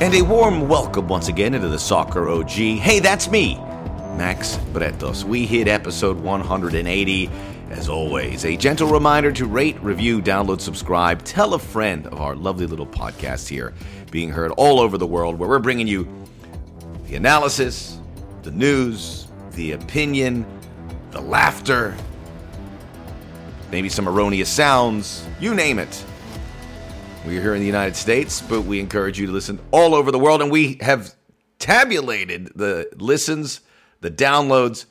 [0.00, 2.48] And a warm welcome once again into the Soccer OG.
[2.48, 3.56] Hey, that's me,
[4.16, 5.24] Max Bretos.
[5.24, 7.30] We hit episode 180.
[7.68, 12.34] As always, a gentle reminder to rate, review, download, subscribe, tell a friend of our
[12.34, 13.74] lovely little podcast here,
[14.10, 16.08] being heard all over the world, where we're bringing you
[17.08, 17.98] the analysis,
[18.42, 20.46] the news, the opinion,
[21.10, 21.94] the laughter,
[23.70, 26.06] maybe some erroneous sounds, you name it.
[27.26, 30.18] We're here in the United States, but we encourage you to listen all over the
[30.18, 30.40] world.
[30.40, 31.14] And we have
[31.58, 33.60] tabulated the listens,
[34.00, 34.86] the downloads,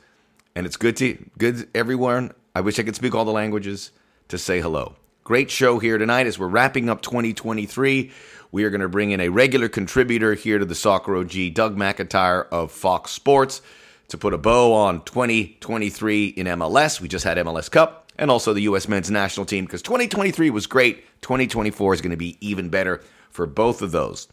[0.56, 2.32] and it's good to good everyone.
[2.54, 3.92] I wish I could speak all the languages
[4.28, 4.96] to say hello.
[5.24, 8.12] Great show here tonight as we're wrapping up 2023.
[8.52, 11.78] We are going to bring in a regular contributor here to the Soccer OG, Doug
[11.78, 13.64] McIntyre of Fox Sports,
[14.10, 17.02] to put a bow on 2023 in MLS.
[17.02, 18.88] We just had MLS Cup and also the U.S.
[18.88, 21.06] men's national team because 2023 was great.
[21.22, 24.28] 2024 is going to be even better for both of those.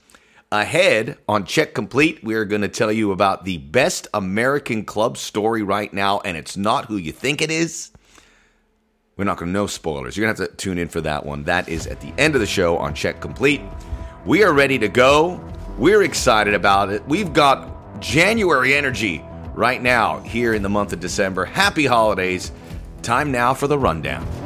[0.52, 5.18] Ahead on Check Complete, we are going to tell you about the best American club
[5.18, 7.90] story right now, and it's not who you think it is.
[9.16, 10.16] We're not going to know spoilers.
[10.16, 11.42] You're going to have to tune in for that one.
[11.44, 13.60] That is at the end of the show on Check Complete.
[14.24, 15.40] We are ready to go.
[15.78, 17.06] We're excited about it.
[17.08, 19.24] We've got January energy
[19.54, 21.44] right now here in the month of December.
[21.44, 22.52] Happy holidays.
[23.02, 24.45] Time now for the rundown.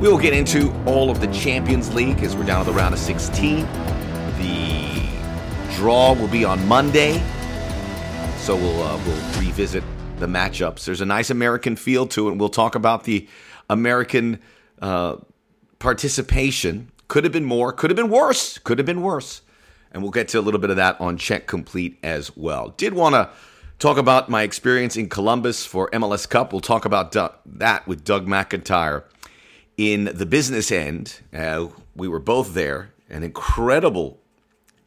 [0.00, 2.92] We will get into all of the Champions League as we're down to the round
[2.92, 3.60] of 16.
[4.38, 5.08] The
[5.74, 7.14] draw will be on Monday,
[8.36, 9.82] so we'll uh, we'll revisit
[10.18, 10.84] the matchups.
[10.84, 12.36] There's a nice American feel to it.
[12.36, 13.26] We'll talk about the
[13.70, 14.38] American
[14.82, 15.16] uh,
[15.78, 19.40] participation could have been more, could have been worse, could have been worse.
[19.92, 22.74] And we'll get to a little bit of that on Check Complete as well.
[22.76, 23.30] Did want to
[23.78, 26.52] talk about my experience in Columbus for MLS Cup.
[26.52, 29.04] We'll talk about that with Doug McIntyre.
[29.76, 32.92] In the business end, uh, we were both there.
[33.10, 34.18] An incredible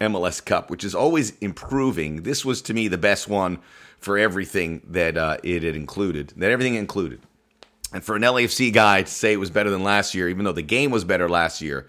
[0.00, 2.22] MLS Cup, which is always improving.
[2.22, 3.60] This was to me the best one
[3.98, 7.20] for everything that uh, it had included, that everything included.
[7.92, 10.52] And for an LAFC guy to say it was better than last year, even though
[10.52, 11.86] the game was better last year,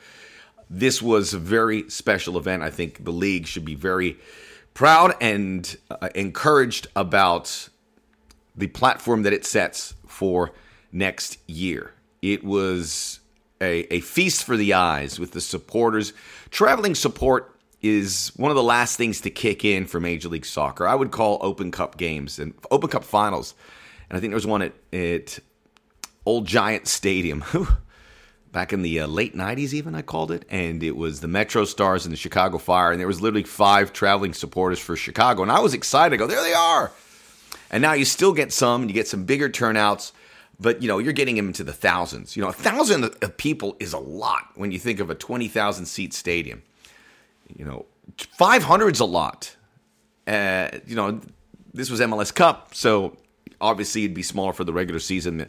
[0.69, 2.63] this was a very special event.
[2.63, 4.18] I think the league should be very
[4.73, 7.69] proud and uh, encouraged about
[8.56, 10.51] the platform that it sets for
[10.91, 11.94] next year.
[12.21, 13.19] It was
[13.59, 16.13] a, a feast for the eyes with the supporters.
[16.49, 20.87] Traveling support is one of the last things to kick in for Major League Soccer.
[20.87, 23.55] I would call Open Cup games and Open Cup finals.
[24.09, 25.39] And I think there was one at, at
[26.25, 27.43] Old Giant Stadium.
[28.51, 31.63] back in the uh, late 90s even i called it and it was the metro
[31.63, 35.49] stars and the chicago fire and there was literally five traveling supporters for chicago and
[35.49, 36.91] i was excited I go there they are
[37.69, 40.11] and now you still get some and you get some bigger turnouts
[40.61, 42.38] but you know you're getting them into the thousands.
[42.38, 45.85] You know a thousand of people is a lot when you think of a 20000
[45.85, 46.61] seat stadium.
[47.57, 47.85] You know
[48.17, 49.55] 500 is a lot.
[50.27, 51.19] Uh, you know
[51.73, 53.17] this was mls cup so
[53.59, 55.47] obviously it'd be smaller for the regular season.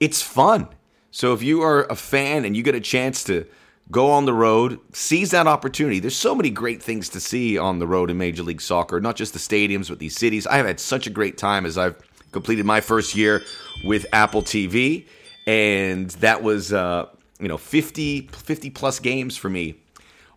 [0.00, 0.68] It's fun.
[1.10, 3.46] So if you are a fan and you get a chance to
[3.90, 6.00] go on the road, seize that opportunity.
[6.00, 9.16] There's so many great things to see on the road in Major League Soccer, not
[9.16, 10.46] just the stadiums, but these cities.
[10.46, 11.96] I have had such a great time as I've
[12.32, 13.42] completed my first year
[13.84, 15.06] with Apple TV,
[15.46, 17.06] and that was uh,
[17.38, 19.76] you know 50 50 plus games for me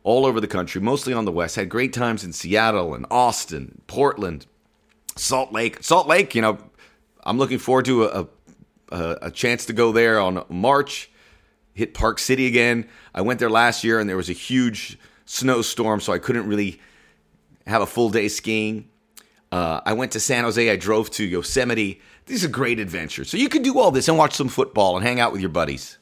[0.04, 1.56] all over the country, mostly on the west.
[1.56, 4.46] Had great times in Seattle and Austin, Portland,
[5.16, 5.84] Salt Lake.
[5.84, 6.58] Salt Lake, you know,
[7.24, 8.28] I'm looking forward to a, a
[8.92, 11.10] a, a chance to go there on March,
[11.74, 12.88] hit Park City again.
[13.14, 16.80] I went there last year and there was a huge snowstorm, so I couldn't really
[17.68, 18.89] have a full day skiing.
[19.52, 20.70] Uh, I went to San Jose.
[20.70, 22.02] I drove to Yosemite.
[22.28, 23.30] These are great adventures.
[23.30, 25.50] So you can do all this and watch some football and hang out with your
[25.50, 25.98] buddies.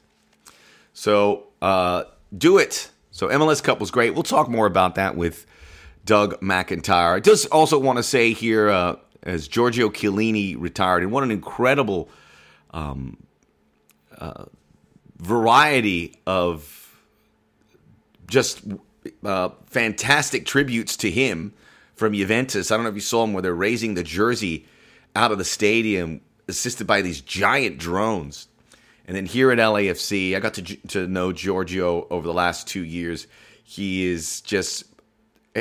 [0.93, 2.03] So uh,
[2.37, 2.91] do it.
[3.11, 4.13] So MLS Cup was great.
[4.13, 5.45] We'll talk more about that with
[6.05, 7.15] Doug McIntyre.
[7.15, 11.31] I just also want to say here, uh, as Giorgio Chiellini retired, and what an
[11.31, 12.09] incredible
[12.71, 13.17] um,
[14.17, 14.45] uh,
[15.17, 16.95] variety of
[18.27, 18.61] just
[19.23, 21.53] uh, fantastic tributes to him
[21.97, 22.71] from Juventus.
[22.71, 24.65] I don't know if you saw them where they're raising the jersey
[25.15, 28.47] out of the stadium, assisted by these giant drones.
[29.05, 32.83] And then here at LAFC, I got to to know Giorgio over the last two
[32.83, 33.27] years.
[33.63, 34.85] He is just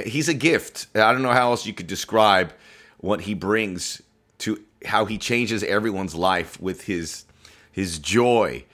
[0.05, 0.89] he's a gift.
[0.95, 2.53] I don't know how else you could describe
[2.99, 4.03] what he brings
[4.39, 7.25] to how he changes everyone's life with his
[7.73, 8.65] his joy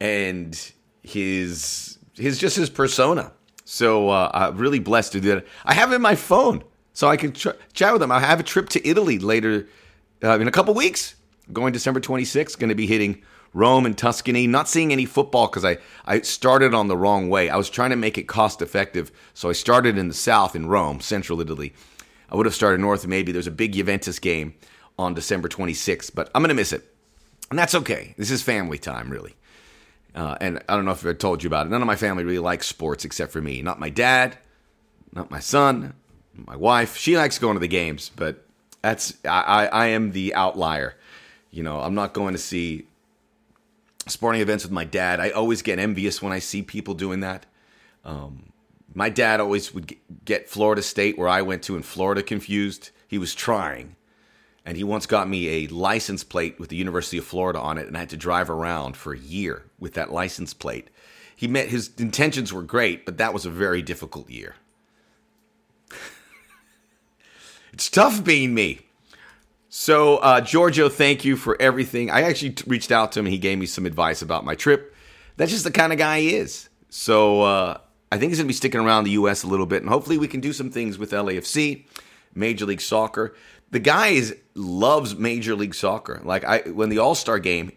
[0.00, 0.72] and
[1.02, 3.32] his his just his persona.
[3.64, 5.46] So uh, I'm really blessed to do that.
[5.64, 8.12] I have it in my phone, so I can tr- chat with them.
[8.12, 9.68] I have a trip to Italy later
[10.22, 11.14] uh, in a couple weeks.
[11.52, 12.58] going December 26th.
[12.58, 13.22] Going to be hitting
[13.54, 14.46] Rome and Tuscany.
[14.46, 17.50] Not seeing any football because I, I started on the wrong way.
[17.50, 19.10] I was trying to make it cost effective.
[19.34, 21.72] So I started in the south in Rome, central Italy.
[22.30, 23.32] I would have started north, maybe.
[23.32, 24.54] There's a big Juventus game
[24.98, 26.94] on December 26th, but I'm going to miss it.
[27.50, 28.14] And that's okay.
[28.16, 29.34] This is family time, really.
[30.14, 31.70] Uh, and I don't know if I told you about it.
[31.70, 33.62] None of my family really likes sports except for me.
[33.62, 34.38] Not my dad,
[35.12, 35.94] not my son,
[36.34, 36.96] my wife.
[36.96, 38.44] She likes going to the games, but
[38.80, 40.94] that's I, I am the outlier.
[41.50, 42.86] You know, I'm not going to see
[44.06, 45.20] sporting events with my dad.
[45.20, 47.46] I always get envious when I see people doing that.
[48.04, 48.52] Um,
[48.94, 52.90] my dad always would get Florida State, where I went to in Florida, confused.
[53.06, 53.96] He was trying.
[54.64, 57.86] And he once got me a license plate with the University of Florida on it,
[57.86, 60.88] and I had to drive around for a year with that license plate.
[61.34, 64.54] He met his intentions were great, but that was a very difficult year.
[67.72, 68.80] It's tough being me.
[69.68, 72.10] So, uh, Giorgio, thank you for everything.
[72.10, 73.26] I actually t- reached out to him.
[73.26, 74.94] He gave me some advice about my trip.
[75.38, 76.68] That's just the kind of guy he is.
[76.90, 77.78] So, uh,
[78.10, 79.42] I think he's going to be sticking around the U.S.
[79.42, 81.86] a little bit, and hopefully, we can do some things with LAFC,
[82.34, 83.34] Major League Soccer.
[83.70, 86.20] The guy is loves Major League Soccer.
[86.22, 87.72] Like I, when the All Star game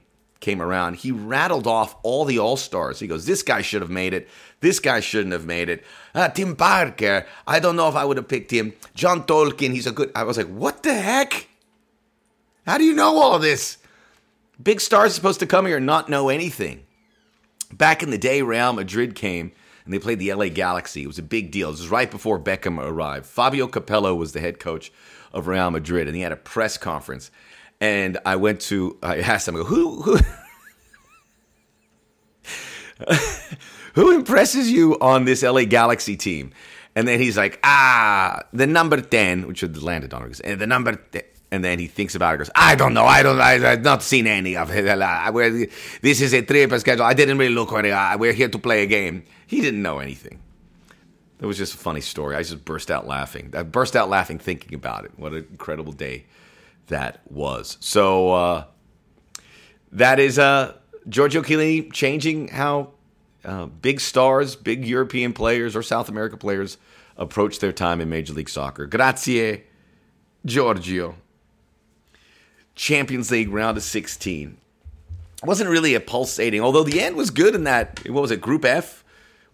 [0.45, 2.99] came around, he rattled off all the All Stars.
[2.99, 4.29] He goes, "This guy should have made it.
[4.59, 5.83] This guy shouldn't have made it.
[6.13, 7.25] Uh, Tim Parker.
[7.47, 8.73] I don't know if I would have picked him.
[8.93, 9.73] John Tolkin.
[9.73, 11.47] He's a good." I was like, "What the heck?"
[12.67, 13.77] How do you know all this?
[14.61, 16.85] Big stars supposed to come here and not know anything.
[17.73, 19.51] Back in the day, Real Madrid came
[19.83, 21.03] and they played the LA Galaxy.
[21.03, 21.71] It was a big deal.
[21.71, 23.25] This was right before Beckham arrived.
[23.25, 24.91] Fabio Capello was the head coach
[25.33, 27.29] of Real Madrid, and he had a press conference.
[27.81, 30.17] And I went to, I asked him, who, who,
[33.93, 36.51] who impresses you on this LA Galaxy team?
[36.95, 40.31] And then he's like, ah, the number 10, which had landed on.
[40.43, 41.23] And the number 10.
[41.51, 42.37] And then he thinks about it.
[42.39, 43.05] Goes, I don't know.
[43.05, 43.39] I don't.
[43.39, 44.85] I, have not seen any of it.
[46.01, 47.05] This is a trip schedule.
[47.05, 47.71] I didn't really look.
[47.71, 49.23] Uh, we're here to play a game.
[49.45, 50.41] He didn't know anything.
[51.39, 52.35] It was just a funny story.
[52.35, 53.53] I just burst out laughing.
[53.55, 55.11] I burst out laughing thinking about it.
[55.17, 56.25] What an incredible day
[56.87, 57.77] that was.
[57.79, 58.65] So uh,
[59.91, 60.75] that is uh,
[61.07, 62.91] Giorgio Chiellini changing how
[63.43, 66.77] uh, big stars, big European players or South America players
[67.17, 68.85] approach their time in Major League Soccer.
[68.85, 69.63] Grazie,
[70.45, 71.15] Giorgio.
[72.75, 74.57] Champions League round of 16.
[75.37, 78.41] It wasn't really a pulsating, although the end was good in that, what was it,
[78.41, 79.04] Group F?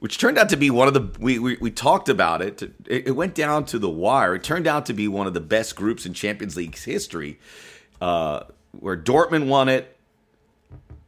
[0.01, 2.63] Which turned out to be one of the, we, we, we talked about it.
[2.63, 2.73] it.
[2.87, 3.15] it.
[3.15, 4.33] went down to the wire.
[4.33, 7.39] It turned out to be one of the best groups in Champions League's history,
[8.01, 9.95] uh, where Dortmund won it,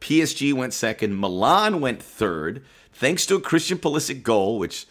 [0.00, 2.62] PSG went second, Milan went third,
[2.92, 4.86] thanks to a Christian Pulisic goal, which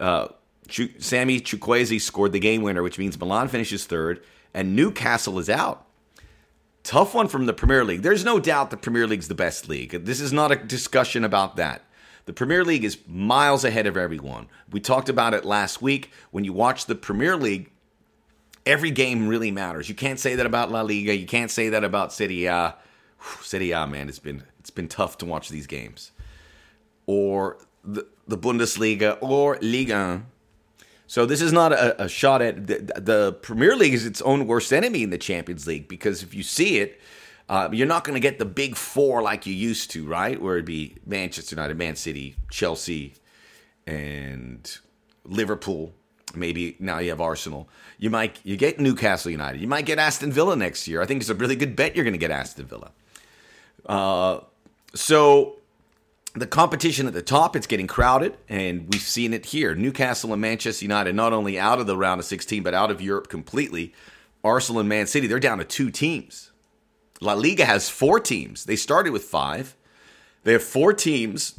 [0.00, 0.28] uh,
[0.66, 4.20] Ch- Sammy Chukwueze scored the game winner, which means Milan finishes third,
[4.52, 5.86] and Newcastle is out.
[6.82, 8.02] Tough one from the Premier League.
[8.02, 9.92] There's no doubt the Premier League's the best league.
[10.04, 11.82] This is not a discussion about that.
[12.26, 14.48] The Premier League is miles ahead of everyone.
[14.70, 16.10] We talked about it last week.
[16.30, 17.70] When you watch the Premier League,
[18.64, 19.88] every game really matters.
[19.88, 21.14] You can't say that about La Liga.
[21.14, 22.76] You can't say that about Serie A.
[23.42, 26.12] Serie A, man, it's been it's been tough to watch these games.
[27.06, 30.22] Or the, the Bundesliga or Liga
[31.06, 34.46] so this is not a, a shot at the, the, Premier League is its own
[34.46, 37.00] worst enemy in the Champions League because if you see it,
[37.48, 40.40] uh, you're not going to get the big four like you used to, right?
[40.40, 43.14] Where it'd be Manchester United, Man City, Chelsea,
[43.86, 44.78] and
[45.24, 45.92] Liverpool.
[46.34, 47.68] Maybe now you have Arsenal.
[47.98, 49.60] You might you get Newcastle United.
[49.60, 51.02] You might get Aston Villa next year.
[51.02, 52.90] I think it's a really good bet you're going to get Aston Villa.
[53.86, 54.40] Uh,
[54.94, 55.58] so
[56.34, 60.42] the competition at the top it's getting crowded and we've seen it here newcastle and
[60.42, 63.94] manchester united not only out of the round of 16 but out of europe completely
[64.42, 66.50] arsenal and man city they're down to two teams
[67.20, 69.76] la liga has four teams they started with five
[70.44, 71.58] they have four teams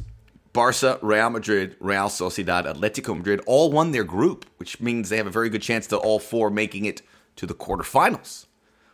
[0.52, 5.26] barca real madrid real sociedad atletico madrid all won their group which means they have
[5.26, 7.02] a very good chance to all four making it
[7.36, 8.46] to the quarterfinals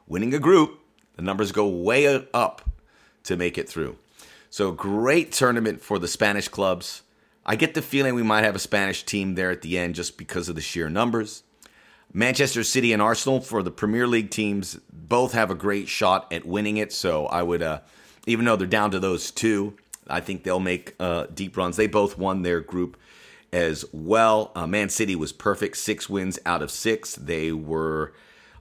[0.07, 0.81] winning a group
[1.17, 2.63] the numbers go way up
[3.23, 3.97] to make it through
[4.53, 7.01] so great tournament for the Spanish clubs.
[7.47, 10.19] I get the feeling we might have a Spanish team there at the end just
[10.19, 11.43] because of the sheer numbers.
[12.13, 16.45] Manchester City and Arsenal for the Premier League teams both have a great shot at
[16.45, 16.93] winning it.
[16.93, 17.81] So I would, uh,
[18.27, 19.77] even though they're down to those two,
[20.09, 21.77] I think they'll make uh, deep runs.
[21.77, 22.97] They both won their group
[23.53, 24.53] as well.
[24.55, 27.15] Uh, Man City was perfect, six wins out of six.
[27.15, 28.13] They were,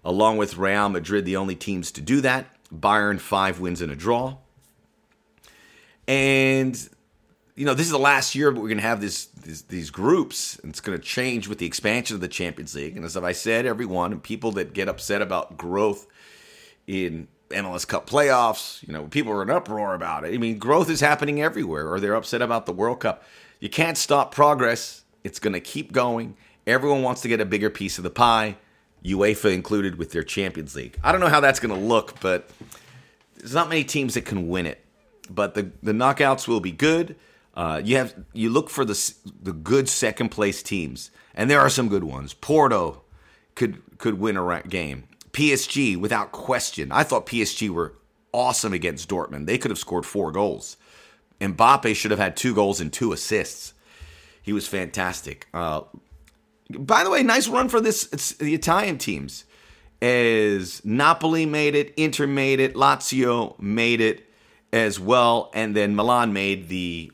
[0.03, 2.47] along with Real Madrid, the only teams to do that.
[2.73, 4.37] Bayern, five wins and a draw.
[6.07, 6.77] And
[7.55, 9.89] you know, this is the last year but we're going to have this, this these
[9.89, 10.59] groups.
[10.59, 12.95] And it's going to change with the expansion of the Champions League.
[12.95, 16.07] And as I said, everyone and people that get upset about growth
[16.87, 18.85] in MLS Cup playoffs.
[18.85, 20.33] You know, people are in uproar about it.
[20.33, 23.23] I mean, growth is happening everywhere, or they're upset about the World Cup.
[23.59, 25.03] You can't stop progress.
[25.23, 26.35] It's going to keep going.
[26.65, 28.57] Everyone wants to get a bigger piece of the pie,
[29.03, 30.97] UEFA included with their Champions League.
[31.03, 32.49] I don't know how that's going to look, but
[33.37, 34.83] there's not many teams that can win it.
[35.29, 37.15] But the the knockouts will be good.
[37.53, 41.69] Uh, you have you look for the the good second place teams, and there are
[41.69, 42.33] some good ones.
[42.33, 43.03] Porto
[43.55, 45.05] could could win a game.
[45.31, 46.91] PSG, without question.
[46.91, 47.95] I thought PSG were
[48.33, 49.45] awesome against Dortmund.
[49.45, 50.77] They could have scored four goals.
[51.39, 53.73] Mbappe should have had two goals and two assists.
[54.41, 55.47] He was fantastic.
[55.53, 55.81] Uh,
[56.69, 59.45] by the way, nice run for this the Italian teams.
[60.01, 64.27] As Napoli made it, Inter made it, Lazio made it
[64.73, 67.11] as well, and then Milan made the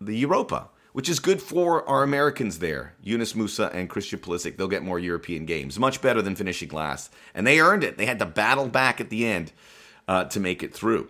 [0.00, 2.94] the Europa which is good for our Americans there.
[3.02, 5.76] Yunus Musah and Christian Pulisic, they'll get more European games.
[5.76, 7.12] Much better than finishing last.
[7.34, 7.98] And they earned it.
[7.98, 9.50] They had to battle back at the end
[10.06, 11.08] uh, to make it through.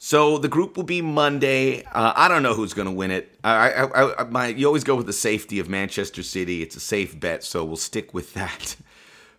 [0.00, 1.84] So the group will be Monday.
[1.84, 3.32] Uh, I don't know who's going to win it.
[3.44, 6.60] I, I, I, my, you always go with the safety of Manchester City.
[6.60, 8.76] It's a safe bet, so we'll stick with that.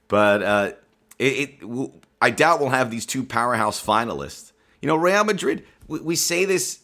[0.07, 0.71] But uh,
[1.19, 1.91] it, it
[2.21, 4.51] I doubt we'll have these two powerhouse finalists.
[4.81, 5.63] You know, Real Madrid.
[5.87, 6.80] We, we say this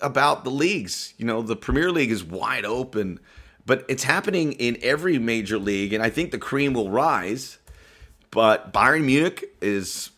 [0.00, 1.14] about the leagues.
[1.16, 3.20] You know, the Premier League is wide open,
[3.66, 7.58] but it's happening in every major league, and I think the cream will rise.
[8.30, 10.10] But Bayern Munich is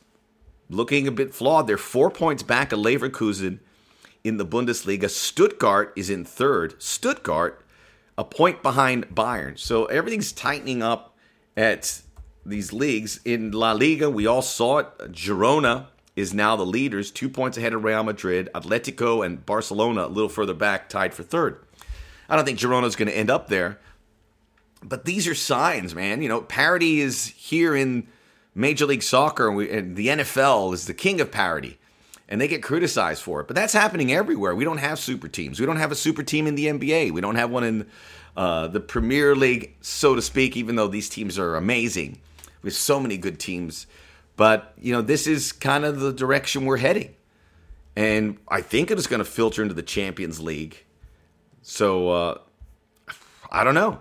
[0.69, 1.67] looking a bit flawed.
[1.67, 3.61] They're four points back of Leverkusen
[4.25, 5.09] in the Bundesliga.
[5.09, 6.81] Stuttgart is in third.
[6.83, 7.65] Stuttgart,
[8.19, 9.59] a point behind Bayern.
[9.59, 11.17] So everything's tightening up
[11.57, 12.03] at
[12.45, 13.21] these leagues.
[13.25, 14.87] In La Liga, we all saw it.
[15.13, 15.87] Girona
[16.21, 18.49] is now the leaders, two points ahead of Real Madrid.
[18.55, 21.65] Atletico and Barcelona, a little further back, tied for third.
[22.29, 23.79] I don't think Girona's going to end up there.
[24.83, 26.23] But these are signs, man.
[26.23, 28.07] You know, parity is here in
[28.55, 31.79] Major League Soccer, and, we, and the NFL is the king of parity,
[32.29, 33.47] and they get criticized for it.
[33.47, 34.55] But that's happening everywhere.
[34.55, 35.61] We don't have super teams.
[35.61, 37.11] We don't have a super team in the NBA.
[37.13, 37.87] We don't have one in
[38.37, 42.19] uh, the Premier League, so to speak, even though these teams are amazing.
[42.63, 43.87] We have so many good teams
[44.41, 47.15] but, you know, this is kind of the direction we're heading.
[47.95, 50.83] And I think it is going to filter into the Champions League.
[51.61, 52.39] So uh,
[53.53, 54.01] I don't know.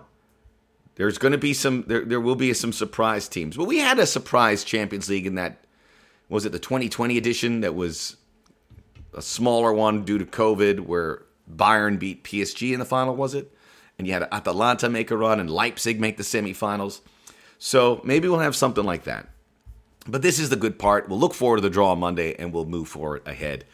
[0.94, 3.54] There's going to be some, there, there will be some surprise teams.
[3.54, 5.62] But we had a surprise Champions League in that,
[6.30, 8.16] was it the 2020 edition that was
[9.12, 11.20] a smaller one due to COVID where
[11.54, 13.54] Bayern beat PSG in the final, was it?
[13.98, 17.02] And you had Atalanta make a run and Leipzig make the semifinals.
[17.58, 19.28] So maybe we'll have something like that.
[20.10, 21.08] But this is the good part.
[21.08, 23.64] We'll look forward to the draw on Monday and we'll move forward ahead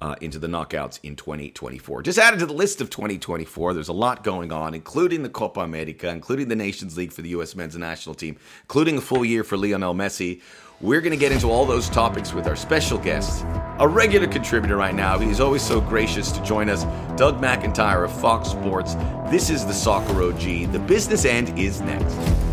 [0.00, 2.02] uh, into the knockouts in 2024.
[2.02, 5.60] Just added to the list of 2024, there's a lot going on, including the Copa
[5.60, 7.56] America, including the Nations League for the U.S.
[7.56, 10.40] men's national team, including a full year for Lionel Messi.
[10.80, 13.44] We're going to get into all those topics with our special guest,
[13.80, 15.18] a regular contributor right now.
[15.18, 16.84] He's always so gracious to join us,
[17.16, 18.94] Doug McIntyre of Fox Sports.
[19.28, 20.70] This is the Soccer OG.
[20.70, 22.47] The business end is next.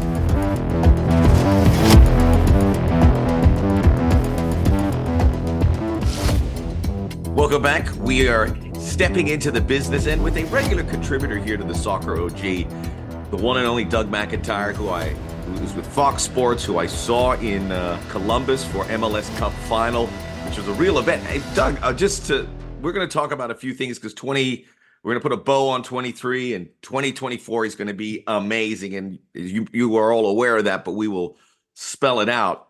[7.35, 7.93] Welcome back.
[7.97, 8.47] We are
[8.79, 13.35] stepping into the business end with a regular contributor here to the Soccer OG, the
[13.35, 17.33] one and only Doug McIntyre, who I who is with Fox Sports, who I saw
[17.33, 20.07] in uh, Columbus for MLS Cup final,
[20.47, 21.23] which was a real event.
[21.23, 22.47] Hey, Doug, uh, just to
[22.81, 24.65] we're going to talk about a few things because 20
[25.03, 28.95] we're going to put a bow on 23 and 2024 is going to be amazing
[28.95, 31.35] and you you are all aware of that, but we will
[31.73, 32.64] spell it out.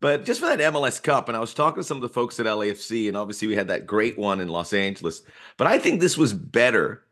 [0.00, 2.40] But just for that MLS Cup, and I was talking to some of the folks
[2.40, 5.22] at LAFC, and obviously we had that great one in Los Angeles.
[5.58, 7.04] But I think this was better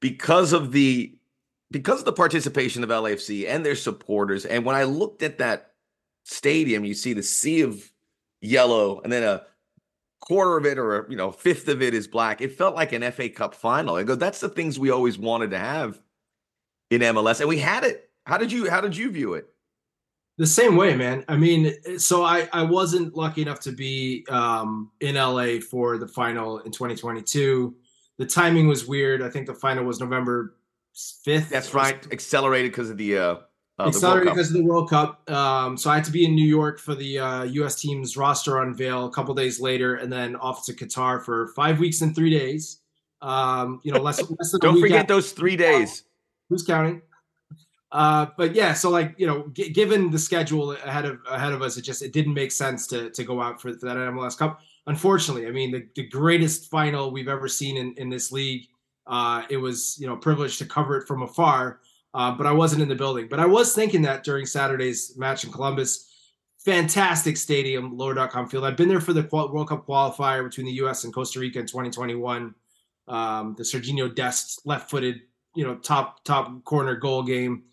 [0.00, 1.14] because of the
[1.70, 4.44] because of the participation of LAFC and their supporters.
[4.44, 5.72] And when I looked at that
[6.24, 7.92] stadium, you see the sea of
[8.40, 9.42] yellow, and then a
[10.20, 12.40] quarter of it or a you know fifth of it is black.
[12.40, 13.96] It felt like an FA Cup final.
[13.96, 16.00] I go, that's the things we always wanted to have
[16.90, 18.08] in MLS, and we had it.
[18.24, 19.52] How did you how did you view it?
[20.40, 21.22] The same way, man.
[21.28, 26.08] I mean, so I I wasn't lucky enough to be um, in LA for the
[26.08, 27.74] final in 2022.
[28.16, 29.20] The timing was weird.
[29.20, 30.56] I think the final was November
[30.96, 31.50] 5th.
[31.50, 32.10] That's right.
[32.10, 33.34] Accelerated because of the uh,
[33.78, 35.30] uh accelerated because of the World Cup.
[35.30, 37.78] Um, so I had to be in New York for the uh, U.S.
[37.78, 42.00] team's roster unveil a couple days later, and then off to Qatar for five weeks
[42.00, 42.78] and three days.
[43.20, 46.04] Um, you know, less, less than don't forget those three days.
[46.48, 47.02] Who's counting?
[47.92, 51.60] Uh, but yeah, so like you know, g- given the schedule ahead of ahead of
[51.60, 54.38] us, it just it didn't make sense to to go out for, for that MLS
[54.38, 54.60] Cup.
[54.86, 58.68] Unfortunately, I mean the, the greatest final we've ever seen in in this league.
[59.06, 61.80] Uh, it was you know privileged to cover it from afar,
[62.14, 63.26] uh, but I wasn't in the building.
[63.28, 66.08] But I was thinking that during Saturday's match in Columbus,
[66.58, 68.64] fantastic stadium, lower.com field.
[68.64, 71.02] I've been there for the World Cup qualifier between the U.S.
[71.02, 72.54] and Costa Rica in 2021.
[73.08, 75.22] Um, the Sergiño Dest left-footed,
[75.56, 77.64] you know, top top corner goal game.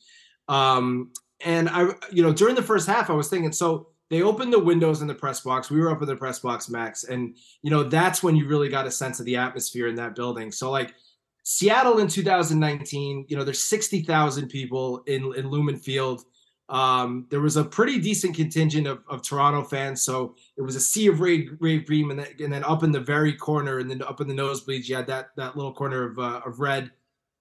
[0.47, 1.11] Um,
[1.45, 4.59] and I, you know, during the first half, I was thinking, so they opened the
[4.59, 5.69] windows in the press box.
[5.69, 8.69] We were up in the press box, Max, and you know that's when you really
[8.69, 10.51] got a sense of the atmosphere in that building.
[10.51, 10.93] So like
[11.43, 16.23] Seattle in 2019, you know, there's 60,000 people in in Lumen Field.
[16.69, 20.81] Um, there was a pretty decent contingent of, of Toronto fans, so it was a
[20.81, 24.01] sea of rave, rave green, and, and then up in the very corner, and then
[24.01, 26.91] up in the nosebleeds, you had that that little corner of uh, of red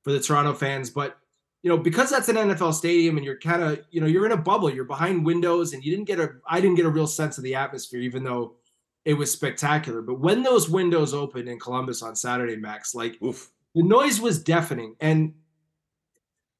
[0.02, 0.90] for the Toronto fans.
[0.90, 1.18] But
[1.66, 4.30] you know, because that's an NFL stadium, and you're kind of you know you're in
[4.30, 7.08] a bubble, you're behind windows, and you didn't get a I didn't get a real
[7.08, 8.54] sense of the atmosphere, even though
[9.04, 10.00] it was spectacular.
[10.00, 13.50] But when those windows opened in Columbus on Saturday, Max, like Oof.
[13.74, 15.34] the noise was deafening, and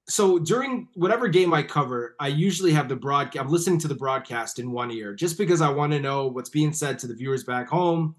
[0.09, 3.45] so during whatever game I cover, I usually have the broadcast.
[3.45, 6.51] I'm listening to the broadcast in one ear, just because I want to know what's
[6.51, 8.17] being said to the viewers back home.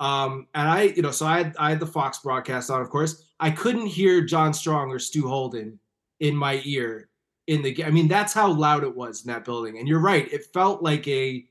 [0.00, 2.90] Um, and I, you know, so I had I had the Fox broadcast on, of
[2.90, 3.22] course.
[3.38, 5.78] I couldn't hear John Strong or Stu Holden
[6.20, 7.08] in my ear
[7.46, 7.86] in the game.
[7.86, 9.78] I mean, that's how loud it was in that building.
[9.78, 11.44] And you're right; it felt like a,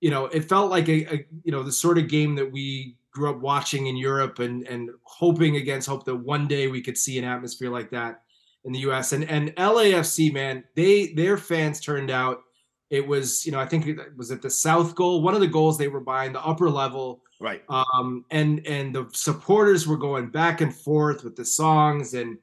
[0.00, 2.96] you know, it felt like a, a you know, the sort of game that we
[3.12, 6.98] grew up watching in Europe and and hoping against hope that one day we could
[6.98, 8.22] see an atmosphere like that
[8.64, 9.12] in the U.S.
[9.12, 12.40] and and LAFC man, they their fans turned out.
[12.90, 15.46] It was you know I think it was at the South goal, one of the
[15.46, 17.62] goals they were buying the upper level, right?
[17.68, 22.38] Um, and and the supporters were going back and forth with the songs and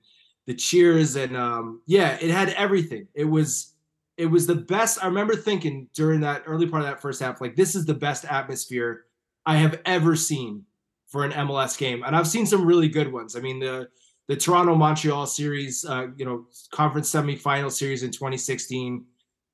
[0.48, 3.08] the cheers and um, yeah, it had everything.
[3.14, 3.74] It was
[4.18, 5.04] it was the best.
[5.04, 7.94] I remember thinking during that early part of that first half, like this is the
[7.94, 9.06] best atmosphere
[9.46, 10.64] I have ever seen
[11.08, 13.36] for an MLS game, and I've seen some really good ones.
[13.36, 13.90] I mean the
[14.28, 19.04] the Toronto Montreal series, uh, you know, conference semifinal series in 2016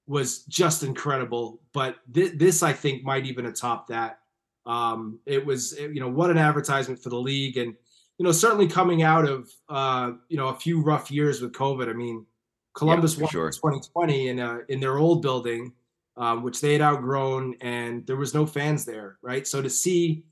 [0.06, 1.62] was just incredible.
[1.74, 4.20] But th- this, I think, might even atop that.
[4.68, 7.74] Um, it was, you know, what an advertisement for the league, and
[8.18, 11.90] you know, certainly coming out of uh, you know a few rough years with COVID.
[11.90, 12.26] I mean,
[12.74, 13.52] Columbus yeah, won sure.
[13.52, 15.74] 2020 in a, in their old building,
[16.16, 19.48] um, which they had outgrown, and there was no fans there, right?
[19.48, 20.24] So to see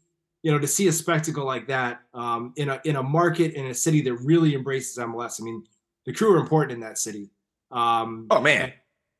[0.45, 3.65] you know, to see a spectacle like that um, in a in a market in
[3.65, 5.41] a city that really embraces MLS.
[5.41, 5.63] I mean,
[6.05, 7.31] the crew are important in that city.
[7.71, 8.71] Um, oh man,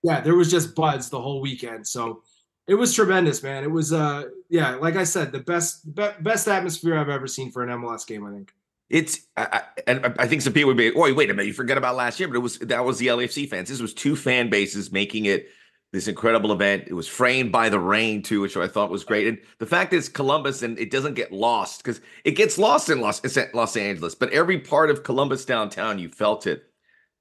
[0.03, 1.87] yeah, there was just buds the whole weekend.
[1.87, 2.21] So
[2.67, 3.63] it was tremendous, man.
[3.63, 7.51] It was, uh, yeah, like I said, the best be- best atmosphere I've ever seen
[7.51, 8.25] for an MLS game.
[8.25, 8.53] I think.
[8.89, 11.77] It's I, and I think some people would be, oh wait a minute, you forget
[11.77, 13.69] about last year, but it was that was the LAFC fans.
[13.69, 15.47] This was two fan bases making it
[15.91, 16.83] this incredible event.
[16.87, 19.27] It was framed by the rain too, which I thought was great.
[19.27, 22.99] And the fact is Columbus and it doesn't get lost because it gets lost in
[22.99, 23.21] Los,
[23.53, 26.63] Los Angeles, but every part of Columbus downtown, you felt it.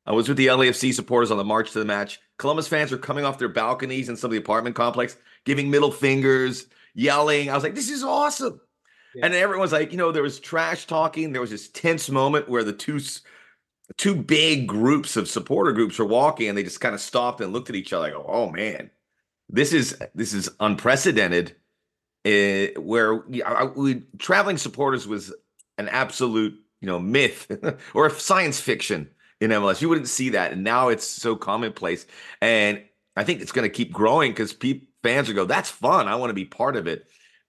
[0.06, 2.20] I was with the LAFC supporters on the march to the match.
[2.36, 5.90] Columbus fans were coming off their balconies in some of the apartment complex, giving middle
[5.90, 7.48] fingers, yelling.
[7.48, 8.60] I was like, this is awesome.
[9.14, 9.26] Yeah.
[9.26, 11.32] And everyone's like, you know, there was trash talking.
[11.32, 13.00] There was this tense moment where the two
[13.96, 17.52] two big groups of supporter groups were walking and they just kind of stopped and
[17.52, 18.06] looked at each other.
[18.06, 18.90] I go, oh man,
[19.48, 21.56] this is this is unprecedented.
[22.26, 25.34] Uh, where I, we, traveling supporters was
[25.76, 27.50] an absolute you know myth
[27.94, 29.10] or science fiction
[29.44, 29.80] in MLS.
[29.80, 32.06] You wouldn't see that, and now it's so commonplace.
[32.40, 32.82] And
[33.16, 34.52] I think it's going to keep growing because
[35.02, 36.08] fans will go, "That's fun.
[36.08, 37.06] I want to be part of it."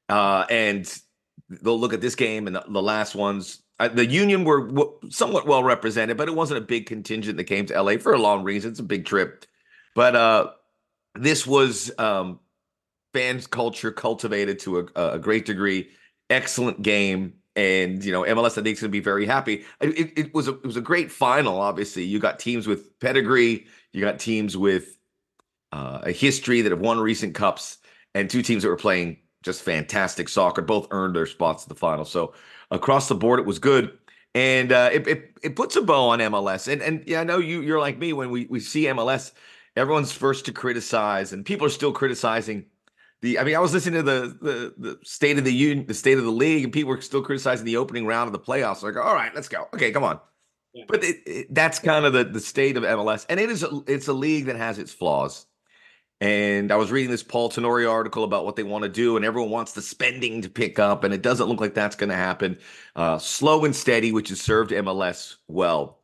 [0.07, 1.01] Uh, and
[1.49, 4.93] they'll look at this game and the, the last ones uh, the Union were w-
[5.09, 8.17] somewhat well represented, but it wasn't a big contingent that came to LA for a
[8.17, 8.71] long reason.
[8.71, 9.45] It's a big trip,
[9.95, 10.51] but uh,
[11.15, 12.39] this was um,
[13.13, 15.89] fans culture cultivated to a, a, great degree.
[16.29, 19.65] Excellent game, and you know MLS I think is going to be very happy.
[19.79, 21.59] It, it, was a it was a great final.
[21.59, 24.97] Obviously, you got teams with pedigree, you got teams with
[25.71, 27.77] uh, a history that have won recent cups,
[28.13, 30.61] and two teams that were playing just fantastic soccer.
[30.61, 32.05] Both earned their spots to the final.
[32.05, 32.33] So
[32.71, 33.97] across the board, it was good.
[34.33, 36.71] And uh, it, it, it puts a bow on MLS.
[36.71, 39.31] And and yeah, I know you you're like me when we, we see MLS,
[39.77, 42.65] everyone's first to criticize, and people are still criticizing
[43.21, 43.39] the.
[43.39, 46.17] I mean, I was listening to the the, the state of the union, the state
[46.17, 48.83] of the league, and people were still criticizing the opening round of the playoffs.
[48.83, 49.67] Like, all right, let's go.
[49.73, 50.19] Okay, come on.
[50.73, 50.85] Yeah.
[50.87, 53.81] But it, it, that's kind of the the state of MLS, and it is a,
[53.87, 55.45] it's a league that has its flaws.
[56.21, 59.25] And I was reading this Paul Tenorio article about what they want to do, and
[59.25, 62.15] everyone wants the spending to pick up, and it doesn't look like that's going to
[62.15, 62.57] happen.
[62.95, 65.99] Uh, slow and steady, which has served MLS well.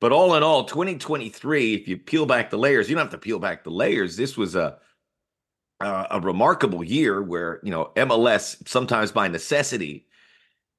[0.00, 3.18] But all in all, 2023, if you peel back the layers, you don't have to
[3.18, 4.16] peel back the layers.
[4.16, 4.78] This was a
[5.80, 10.06] a, a remarkable year where you know MLS, sometimes by necessity,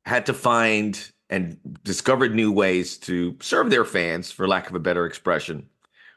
[0.06, 4.80] had to find and discovered new ways to serve their fans, for lack of a
[4.80, 5.68] better expression.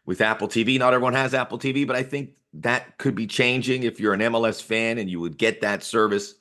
[0.05, 3.83] With Apple TV, not everyone has Apple TV, but I think that could be changing
[3.83, 6.35] if you're an MLS fan and you would get that service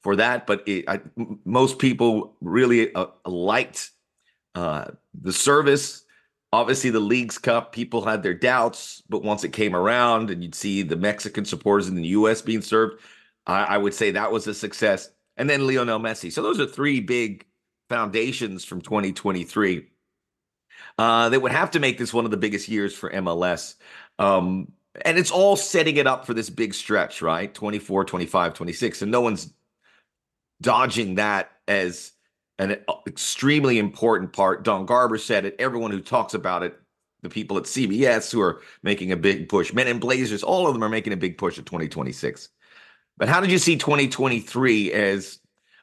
[0.00, 0.46] for that.
[0.46, 1.00] But it, I,
[1.44, 3.90] most people really uh, liked
[4.54, 4.86] uh,
[5.20, 6.04] the service.
[6.52, 10.54] Obviously, the Leagues Cup, people had their doubts, but once it came around and you'd
[10.54, 12.40] see the Mexican supporters in the U.S.
[12.40, 13.00] being served,
[13.46, 15.10] I, I would say that was a success.
[15.36, 16.32] And then Lionel Messi.
[16.32, 17.46] So those are three big
[17.88, 19.88] foundations from 2023
[20.98, 23.74] uh, that would have to make this one of the biggest years for MLS.
[24.18, 24.72] Um,
[25.04, 27.52] and it's all setting it up for this big stretch, right?
[27.52, 29.02] 24, 25, 26.
[29.02, 29.52] And no one's
[30.60, 32.12] dodging that as
[32.58, 34.64] an extremely important part.
[34.64, 35.56] Don Garber said it.
[35.58, 36.78] Everyone who talks about it,
[37.22, 40.72] the people at CBS who are making a big push, Men in Blazers, all of
[40.72, 42.48] them are making a big push at 2026.
[43.16, 45.40] But how did you see 2023 as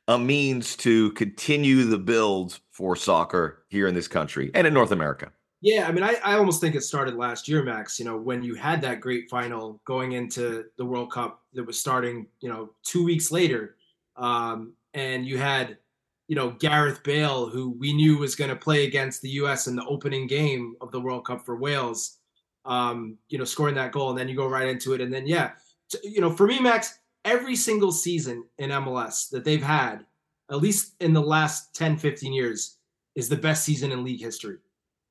[0.07, 4.91] a means to continue the build for soccer here in this country and in North
[4.91, 5.31] America?
[5.61, 7.97] Yeah, I mean, I, I almost think it started last year, Max.
[7.97, 11.79] You know, when you had that great final going into the World Cup that was
[11.79, 13.75] starting, you know, two weeks later,
[14.15, 15.77] um, and you had,
[16.27, 19.67] you know, Gareth Bale, who we knew was going to play against the U.S.
[19.67, 22.17] in the opening game of the World Cup for Wales,
[22.65, 25.27] um, you know, scoring that goal, and then you go right into it, and then
[25.27, 25.51] yeah,
[26.03, 30.05] you know, for me, Max, every single season in MLS that they've had,
[30.49, 32.77] at least in the last 10, 15 years,
[33.15, 34.57] is the best season in league history.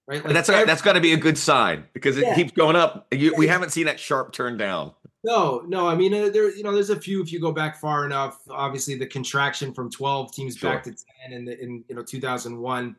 [0.07, 0.23] Right?
[0.23, 2.35] Like that's every, that's got to be a good sign because it yeah.
[2.35, 3.07] keeps going up.
[3.11, 4.93] You, we haven't seen that sharp turn down.
[5.25, 5.89] No, no.
[5.89, 8.41] I mean, uh, there you know, there's a few if you go back far enough.
[8.51, 10.71] Obviously, the contraction from 12 teams sure.
[10.71, 12.97] back to 10 in the in you know 2001.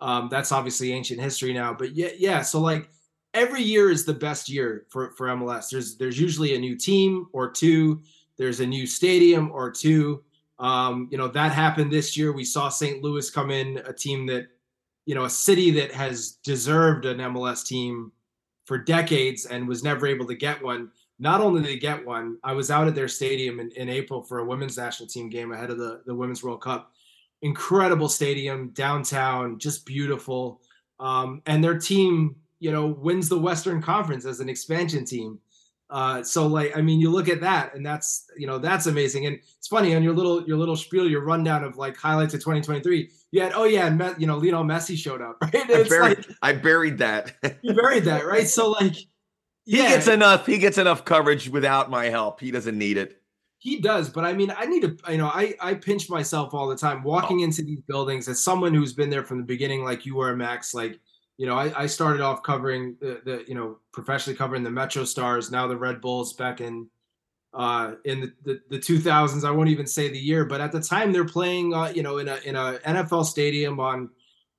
[0.00, 1.74] Um, that's obviously ancient history now.
[1.74, 2.42] But yeah, yeah.
[2.42, 2.88] So like
[3.34, 5.70] every year is the best year for for MLS.
[5.70, 8.00] There's there's usually a new team or two
[8.36, 10.22] there's a new stadium or two.
[10.58, 12.32] Um, you know, that happened this year.
[12.32, 13.02] We saw St.
[13.02, 14.48] Louis come in, a team that,
[15.04, 18.12] you know, a city that has deserved an MLS team
[18.64, 20.90] for decades and was never able to get one.
[21.18, 24.22] Not only did they get one, I was out at their stadium in, in April
[24.22, 26.92] for a women's national team game ahead of the, the Women's World Cup.
[27.42, 30.60] Incredible stadium, downtown, just beautiful.
[31.00, 35.38] Um, and their team, you know, wins the Western Conference as an expansion team.
[35.88, 39.26] Uh, so like, I mean, you look at that, and that's you know that's amazing.
[39.26, 42.40] And it's funny on your little your little spiel, your rundown of like highlights of
[42.40, 43.08] 2023.
[43.30, 45.54] You had oh yeah, and you know Lionel Messi showed up, right?
[45.54, 47.34] I buried, like, I buried that.
[47.62, 48.48] you buried that, right?
[48.48, 48.96] So like,
[49.66, 49.82] yeah.
[49.82, 50.46] he gets enough.
[50.46, 52.40] He gets enough coverage without my help.
[52.40, 53.20] He doesn't need it.
[53.58, 54.96] He does, but I mean, I need to.
[55.10, 57.44] You know, I I pinch myself all the time walking oh.
[57.44, 60.72] into these buildings as someone who's been there from the beginning, like you were, Max.
[60.72, 61.00] Like
[61.38, 65.04] you know, I, I started off covering the, the, you know, professionally covering the Metro
[65.04, 66.88] Stars, now the Red Bulls back in
[67.52, 69.44] uh, in the, the, the 2000s.
[69.44, 72.18] I won't even say the year, but at the time they're playing, uh, you know,
[72.18, 74.10] in a in a NFL stadium on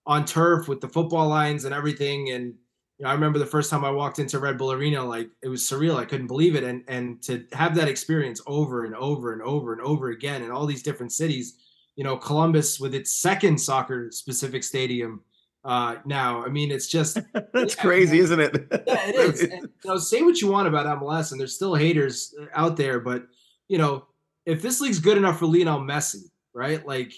[0.05, 2.31] on turf with the football lines and everything.
[2.31, 2.55] And
[2.97, 5.49] you know, I remember the first time I walked into Red Bull Arena, like it
[5.49, 5.97] was surreal.
[5.97, 9.73] I couldn't believe it, and and to have that experience over and over and over
[9.73, 11.57] and over again in all these different cities.
[11.95, 15.21] You know, Columbus with its second soccer specific stadium
[15.63, 16.43] uh, now.
[16.43, 17.19] I mean, it's just
[17.53, 18.67] that's yeah, crazy, isn't it?
[18.87, 19.41] yeah, it is.
[19.41, 22.99] And, you know, say what you want about MLS, and there's still haters out there,
[22.99, 23.27] but
[23.67, 24.05] you know,
[24.45, 26.85] if this league's good enough for Lionel Messi, right?
[26.87, 27.11] Like,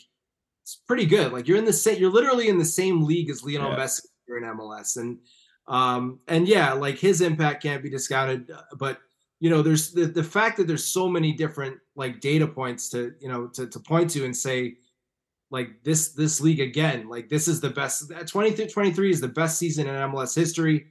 [0.63, 1.31] it's pretty good.
[1.31, 3.77] Like, you're in the same, you're literally in the same league as Lionel yeah.
[3.77, 4.07] Messi.
[4.27, 5.19] You're in MLS, and
[5.69, 8.51] um, and yeah, like his impact can't be discounted.
[8.77, 8.99] But
[9.39, 13.13] you know, there's the the fact that there's so many different like data points to
[13.21, 14.77] you know to to point to and say
[15.51, 19.87] like this this league again like this is the best 2023 is the best season
[19.87, 20.87] in mls history.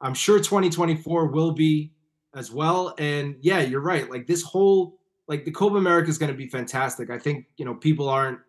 [0.00, 1.92] I'm sure 2024 will be
[2.34, 2.94] as well.
[2.98, 4.08] And yeah you're right.
[4.10, 7.10] Like this whole like the copa america is going to be fantastic.
[7.10, 8.40] I think you know people aren't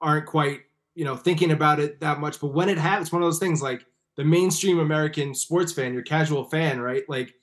[0.00, 0.60] aren't quite
[0.94, 3.62] you know thinking about it that much but when it happens one of those things
[3.62, 7.34] like the mainstream american sports fan your casual fan right like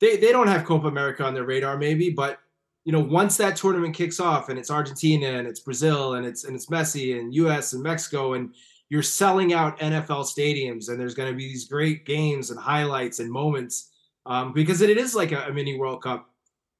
[0.00, 2.38] they, they don't have copa america on their radar maybe but
[2.84, 6.44] you know, once that tournament kicks off and it's Argentina and it's Brazil and it's
[6.44, 8.54] and it's Messi and US and Mexico and
[8.90, 13.20] you're selling out NFL stadiums and there's going to be these great games and highlights
[13.20, 13.90] and moments
[14.26, 16.30] um, because it is like a, a, mini World Cup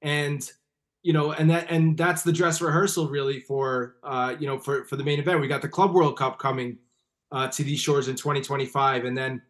[0.03, 0.49] and
[1.01, 4.85] you know and that and that's the dress rehearsal really for uh, you know for
[4.85, 5.41] for the main event.
[5.41, 6.77] We got the Club World Cup coming
[7.31, 9.41] uh, to these shores in 2025 and then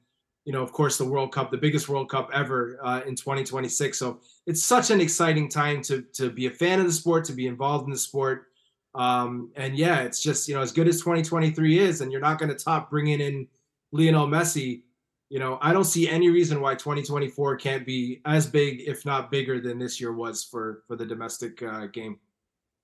[0.45, 3.97] you know, of course, the World Cup, the biggest World Cup ever uh, in 2026.
[3.97, 7.33] So it's such an exciting time to to be a fan of the sport, to
[7.33, 8.45] be involved in the sport.
[8.93, 12.37] Um, and yeah, it's just you know as good as 2023 is, and you're not
[12.37, 13.47] going to top bringing in
[13.91, 14.83] Lionel Messi.
[15.29, 19.31] You know, I don't see any reason why 2024 can't be as big, if not
[19.31, 22.19] bigger, than this year was for for the domestic uh, game.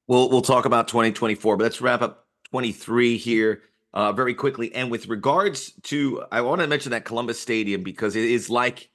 [0.08, 3.62] We'll we'll talk about 2024, but let's wrap up 23 here
[3.94, 4.74] uh, very quickly.
[4.74, 8.90] And with regards to, I want to mention that Columbus Stadium because it is like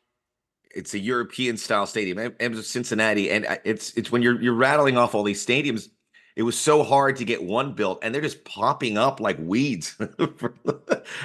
[0.77, 5.15] it's a European style stadium, and Cincinnati, and it's it's when you're you're rattling off
[5.15, 5.89] all these stadiums.
[6.37, 9.97] It was so hard to get one built, and they're just popping up like weeds.
[9.99, 10.11] and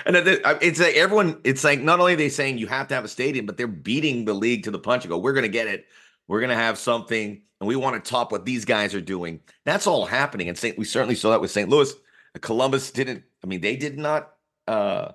[0.06, 1.42] it's like everyone.
[1.44, 4.24] It's like not only they saying you have to have a stadium, but they're beating
[4.24, 5.86] the league to the punch and go, "We're going to get it.
[6.30, 9.42] We're going to have something, and we want to top what these guys are doing."
[9.66, 10.78] That's all happening, and St.
[10.78, 11.68] We certainly saw that with St.
[11.68, 11.94] Louis.
[12.40, 13.24] Columbus didn't.
[13.44, 14.34] I mean, they did not
[14.68, 15.12] uh,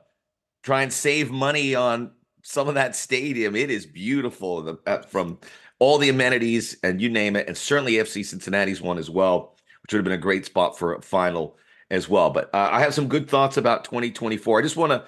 [0.62, 2.10] try and save money on
[2.42, 3.56] some of that stadium.
[3.56, 5.38] It is beautiful the, uh, from
[5.78, 9.92] all the amenities and you name it, and certainly FC Cincinnati's one as well, which
[9.92, 11.56] would have been a great spot for a final
[11.90, 12.30] as well.
[12.30, 14.58] But uh, I have some good thoughts about 2024.
[14.58, 15.04] I just want to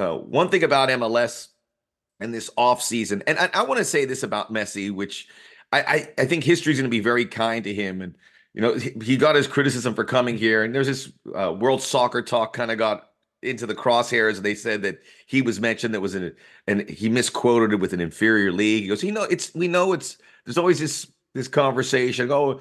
[0.00, 1.48] uh, one thing about MLS
[2.20, 5.28] and this off season, and I, I want to say this about Messi, which
[5.72, 8.16] I, I, I think history is going to be very kind to him, and
[8.58, 12.22] you know he, got his criticism for coming here, and there's this uh, World Soccer
[12.22, 14.42] Talk kind of got into the crosshairs.
[14.42, 16.34] They said that he was mentioned that was in,
[16.66, 18.82] and he misquoted it with an inferior league.
[18.82, 22.32] He goes, you know, it's we know it's there's always this this conversation.
[22.32, 22.60] Oh,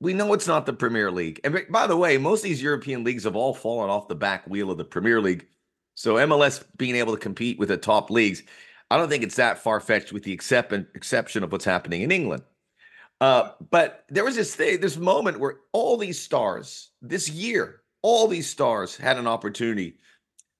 [0.00, 1.40] we know it's not the Premier League.
[1.44, 4.48] And by the way, most of these European leagues have all fallen off the back
[4.48, 5.46] wheel of the Premier League.
[5.94, 8.42] So MLS being able to compete with the top leagues,
[8.90, 12.10] I don't think it's that far fetched, with the except, exception of what's happening in
[12.10, 12.42] England.
[13.20, 18.28] Uh, but there was this thing, this moment where all these stars this year, all
[18.28, 19.96] these stars had an opportunity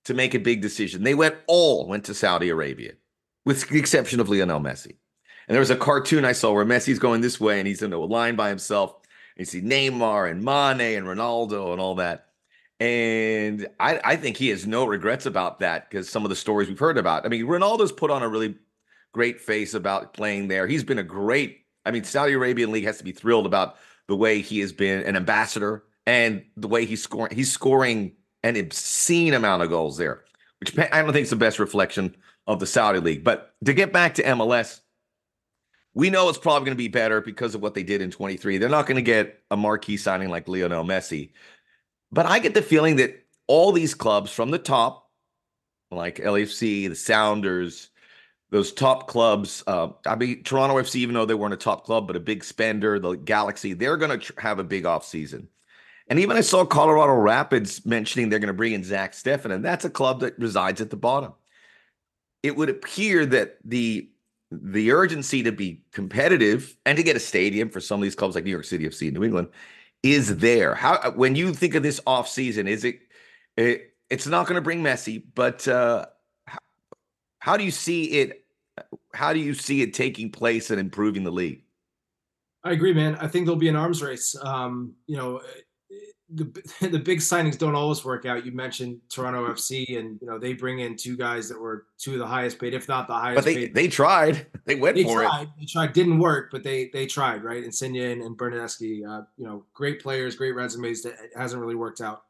[0.04, 1.02] to make a big decision.
[1.02, 2.92] They went all went to Saudi Arabia,
[3.44, 4.96] with the exception of Lionel Messi.
[5.48, 7.92] And there was a cartoon I saw where Messi's going this way and he's in
[7.92, 8.94] a line by himself.
[9.36, 12.26] And you see Neymar and Mane and Ronaldo and all that.
[12.80, 16.68] And I, I think he has no regrets about that because some of the stories
[16.68, 17.24] we've heard about.
[17.24, 18.56] I mean, Ronaldo's put on a really
[19.12, 20.66] great face about playing there.
[20.66, 23.76] He's been a great, I mean, Saudi Arabian League has to be thrilled about
[24.08, 27.34] the way he has been an ambassador and the way he's scoring.
[27.34, 30.24] He's scoring an obscene amount of goals there,
[30.60, 32.14] which I don't think is the best reflection
[32.46, 33.24] of the Saudi league.
[33.24, 34.80] But to get back to MLS,
[35.94, 38.58] we know it's probably going to be better because of what they did in 23.
[38.58, 41.30] They're not going to get a marquee signing like Lionel Messi.
[42.12, 45.10] But I get the feeling that all these clubs from the top,
[45.90, 47.90] like LAFC, the Sounders,
[48.50, 52.06] those top clubs, uh, I mean, Toronto FC, even though they weren't a top club,
[52.06, 55.48] but a big spender, the Galaxy, they're going to tr- have a big offseason.
[56.08, 59.64] And even I saw Colorado Rapids mentioning they're going to bring in Zach Steffen, and
[59.64, 61.32] that's a club that resides at the bottom.
[62.42, 64.10] It would appear that the
[64.52, 68.36] the urgency to be competitive and to get a stadium for some of these clubs
[68.36, 69.48] like New York City FC, New England,
[70.04, 70.76] is there.
[70.76, 73.00] How when you think of this off season, is it,
[73.56, 76.06] it it's not going to bring Messi, but uh,
[77.46, 78.44] how, do you see it?
[79.14, 81.62] How do you see it taking place and improving the league?
[82.64, 83.16] I agree, man.
[83.16, 84.36] I think there'll be an arms race.
[84.42, 85.40] Um, you know,
[86.30, 86.44] the
[86.80, 88.44] the big signings don't always work out.
[88.44, 92.14] You mentioned Toronto FC, and you know they bring in two guys that were two
[92.14, 93.36] of the highest paid, if not the highest.
[93.36, 93.74] But they paid.
[93.74, 94.46] they tried.
[94.66, 95.42] They went they for tried.
[95.42, 95.48] it.
[95.60, 95.92] They tried.
[95.92, 97.44] Didn't work, but they they tried.
[97.44, 97.62] Right.
[97.62, 101.02] Insigne and, and Bernardeschi, uh, you know, great players, great resumes.
[101.02, 102.22] That hasn't really worked out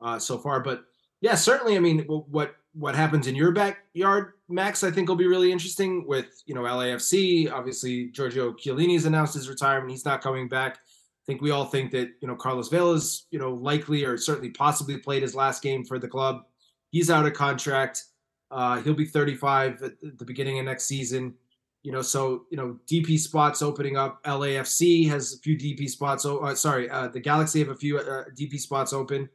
[0.00, 0.60] uh, so far.
[0.60, 0.84] But
[1.20, 1.76] yeah, certainly.
[1.76, 4.82] I mean, what what happens in your backyard, Max?
[4.82, 7.50] I think will be really interesting with you know LAFC.
[7.52, 9.90] Obviously, Giorgio Chiellini's announced his retirement.
[9.90, 10.76] He's not coming back.
[10.76, 14.50] I think we all think that you know Carlos Vela's you know likely or certainly
[14.50, 16.42] possibly played his last game for the club.
[16.90, 18.04] He's out of contract.
[18.50, 21.34] Uh, he'll be 35 at the beginning of next season.
[21.82, 24.22] You know, so you know DP spots opening up.
[24.24, 26.24] LAFC has a few DP spots.
[26.24, 29.28] Oh, uh, sorry, uh, the Galaxy have a few uh, DP spots open.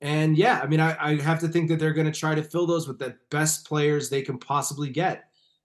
[0.00, 2.42] And yeah, I mean, I, I have to think that they're going to try to
[2.42, 5.24] fill those with the best players they can possibly get.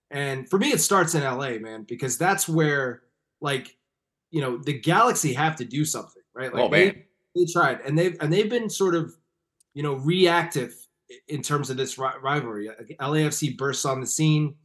[0.09, 3.03] And for me, it starts in LA, man, because that's where
[3.41, 3.75] like
[4.31, 6.53] you know the Galaxy have to do something, right?
[6.53, 9.15] Like oh, they, they tried, and they've and they've been sort of
[9.73, 10.73] you know reactive
[11.27, 12.69] in terms of this rivalry.
[12.99, 14.55] LAFC bursts on the scene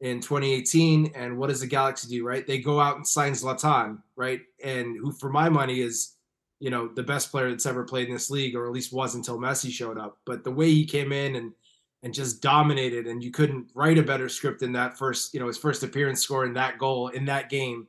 [0.00, 2.26] in 2018, and what does the Galaxy do?
[2.26, 6.16] Right, they go out and sign Zlatan, right, and who for my money is
[6.60, 9.16] you know the best player that's ever played in this league, or at least was
[9.16, 10.18] until Messi showed up.
[10.24, 11.52] But the way he came in and
[12.02, 15.48] and just dominated, and you couldn't write a better script than that first, you know,
[15.48, 17.86] his first appearance scoring that goal in that game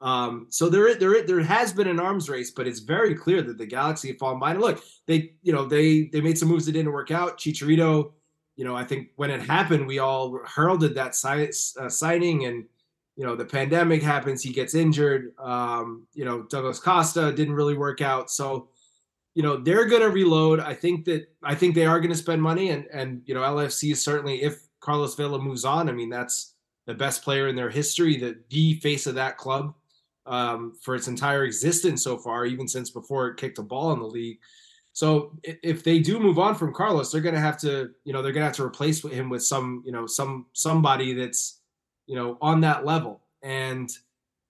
[0.00, 3.56] um, so there, there, there has been an arms race, but it's very clear that
[3.58, 4.56] the Galaxy have fallen behind.
[4.56, 7.38] And Look, they, you know, they they made some moves that didn't work out.
[7.38, 8.12] Chicharito,
[8.56, 11.50] you know, I think when it happened, we all heralded that si-
[11.80, 12.64] uh, signing, and
[13.16, 15.32] you know, the pandemic happens, he gets injured.
[15.38, 18.68] Um, you know, Douglas Costa didn't really work out, so
[19.34, 20.60] you know they're going to reload.
[20.60, 23.40] I think that I think they are going to spend money, and and you know,
[23.40, 26.54] LAFC is certainly if Carlos Vela moves on, I mean, that's
[26.86, 29.74] the best player in their history, the the face of that club
[30.26, 33.98] um, for its entire existence so far, even since before it kicked a ball in
[33.98, 34.38] the league.
[34.92, 38.22] So if they do move on from Carlos, they're going to have to, you know,
[38.22, 41.55] they're going to have to replace him with some, you know, some somebody that's,
[42.06, 43.22] you know, on that level.
[43.42, 43.90] And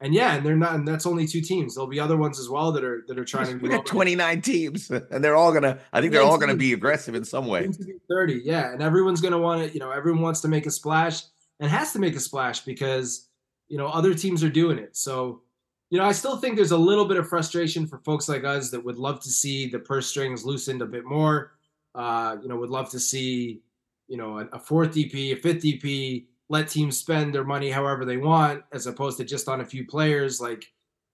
[0.00, 1.74] and yeah, and they're not, and that's only two teams.
[1.74, 3.56] There'll be other ones as well that are that are trying to.
[3.62, 5.78] We got 29 teams, and they're all gonna.
[5.92, 7.68] I think they're all gonna be aggressive in some way.
[8.08, 9.72] 30, yeah, and everyone's gonna want to.
[9.72, 11.22] You know, everyone wants to make a splash
[11.60, 13.28] and has to make a splash because
[13.68, 14.96] you know other teams are doing it.
[14.96, 15.42] So,
[15.88, 18.70] you know, I still think there's a little bit of frustration for folks like us
[18.70, 21.52] that would love to see the purse strings loosened a bit more.
[21.94, 23.62] Uh, you know, would love to see
[24.08, 28.04] you know a, a fourth DP, a fifth DP let teams spend their money however
[28.04, 30.40] they want, as opposed to just on a few players.
[30.40, 30.64] Like,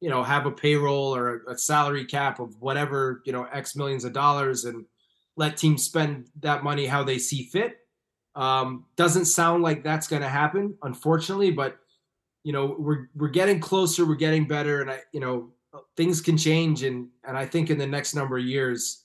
[0.01, 3.77] you know, have a payroll or a, a salary cap of whatever you know X
[3.77, 4.85] millions of dollars, and
[5.37, 7.79] let teams spend that money how they see fit.
[8.35, 11.79] Um, doesn't sound like that's going to happen, unfortunately, but
[12.45, 15.51] you know we're we're getting closer, we're getting better, and I you know
[15.97, 19.02] things can change, and and I think in the next number of years,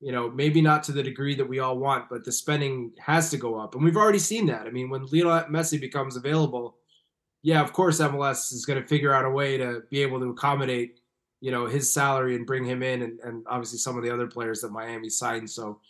[0.00, 3.30] you know, maybe not to the degree that we all want, but the spending has
[3.30, 3.74] to go up.
[3.74, 4.66] And we've already seen that.
[4.66, 6.78] I mean, when Lionel Messi becomes available,
[7.42, 10.30] yeah, of course MLS is going to figure out a way to be able to
[10.30, 11.00] accommodate,
[11.40, 14.26] you know, his salary and bring him in and, and obviously some of the other
[14.26, 15.50] players that Miami signed.
[15.50, 15.80] So,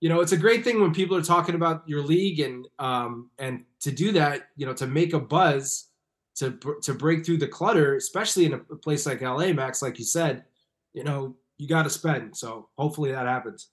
[0.00, 3.30] you know, it's a great thing when people are talking about your league and um
[3.38, 5.88] and to do that, you know, to make a buzz
[6.36, 10.04] to to break through the clutter, especially in a place like LA, Max, like you
[10.04, 10.44] said,
[10.92, 12.34] you know, you got to spend.
[12.34, 13.68] So hopefully that happens.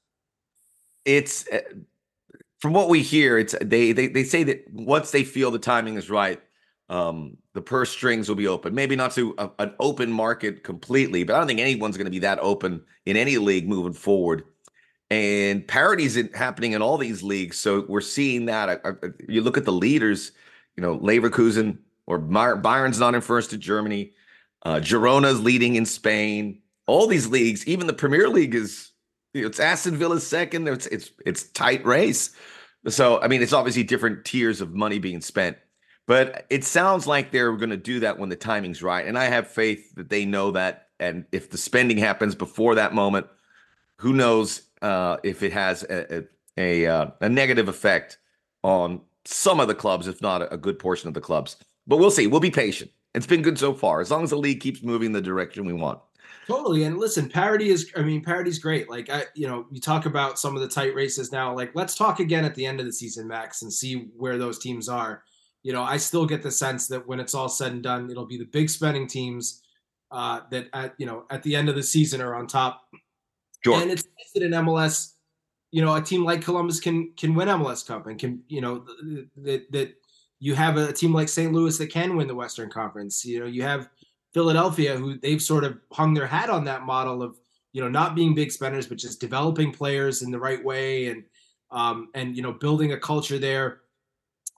[1.06, 1.62] It's uh,
[2.60, 3.38] from what we hear.
[3.38, 6.42] It's they they they say that once they feel the timing is right,
[6.90, 8.76] um, the purse strings will be open.
[8.76, 12.12] Maybe not to a, an open market completely, but I don't think anyone's going to
[12.12, 14.44] be that open in any league moving forward.
[15.10, 18.70] And parity's happening in all these leagues, so we're seeing that.
[18.70, 18.92] I, I,
[19.30, 20.34] you look at the leaders,
[20.76, 24.12] you know, Leverkusen or Bayern's not in first to Germany.
[24.64, 28.92] Uh, Girona's leading in Spain all these leagues, even the Premier League is
[29.34, 30.68] you know, it's Aston Villa's second.
[30.68, 32.32] It's it's it's tight race.
[32.88, 35.58] So I mean, it's obviously different tiers of money being spent,
[36.08, 39.26] but it sounds like they're going to do that when the timing's right, and I
[39.26, 40.86] have faith that they know that.
[41.00, 43.28] And if the spending happens before that moment,
[43.98, 46.24] who knows uh, if it has a a,
[46.58, 48.18] a, uh, a negative effect
[48.64, 51.58] on some of the clubs, if not a good portion of the clubs.
[51.86, 52.28] But we'll see.
[52.28, 52.92] We'll be patient.
[53.14, 55.66] It's been good so far, as long as the league keeps moving in the direction
[55.66, 56.00] we want.
[56.48, 56.84] Totally.
[56.84, 58.90] And listen, parody is, I mean, parity's great.
[58.90, 61.54] Like, I, you know, you talk about some of the tight races now.
[61.54, 64.58] Like, let's talk again at the end of the season, Max, and see where those
[64.58, 65.24] teams are.
[65.64, 68.26] You know, I still get the sense that when it's all said and done, it'll
[68.26, 69.62] be the big spending teams
[70.10, 72.88] uh, that at, you know, at the end of the season are on top.
[73.66, 73.82] Sure.
[73.82, 75.16] And it's tested in MLS.
[75.72, 78.86] You know, a team like Columbus can can win MLS Cup and can, you know,
[79.36, 79.96] that that
[80.40, 81.52] you have a team like St.
[81.52, 83.26] Louis that can win the Western Conference.
[83.26, 83.90] You know, you have
[84.34, 87.38] Philadelphia, who they've sort of hung their hat on that model of
[87.74, 91.24] you know not being big spenders, but just developing players in the right way and
[91.72, 93.82] um, and you know building a culture there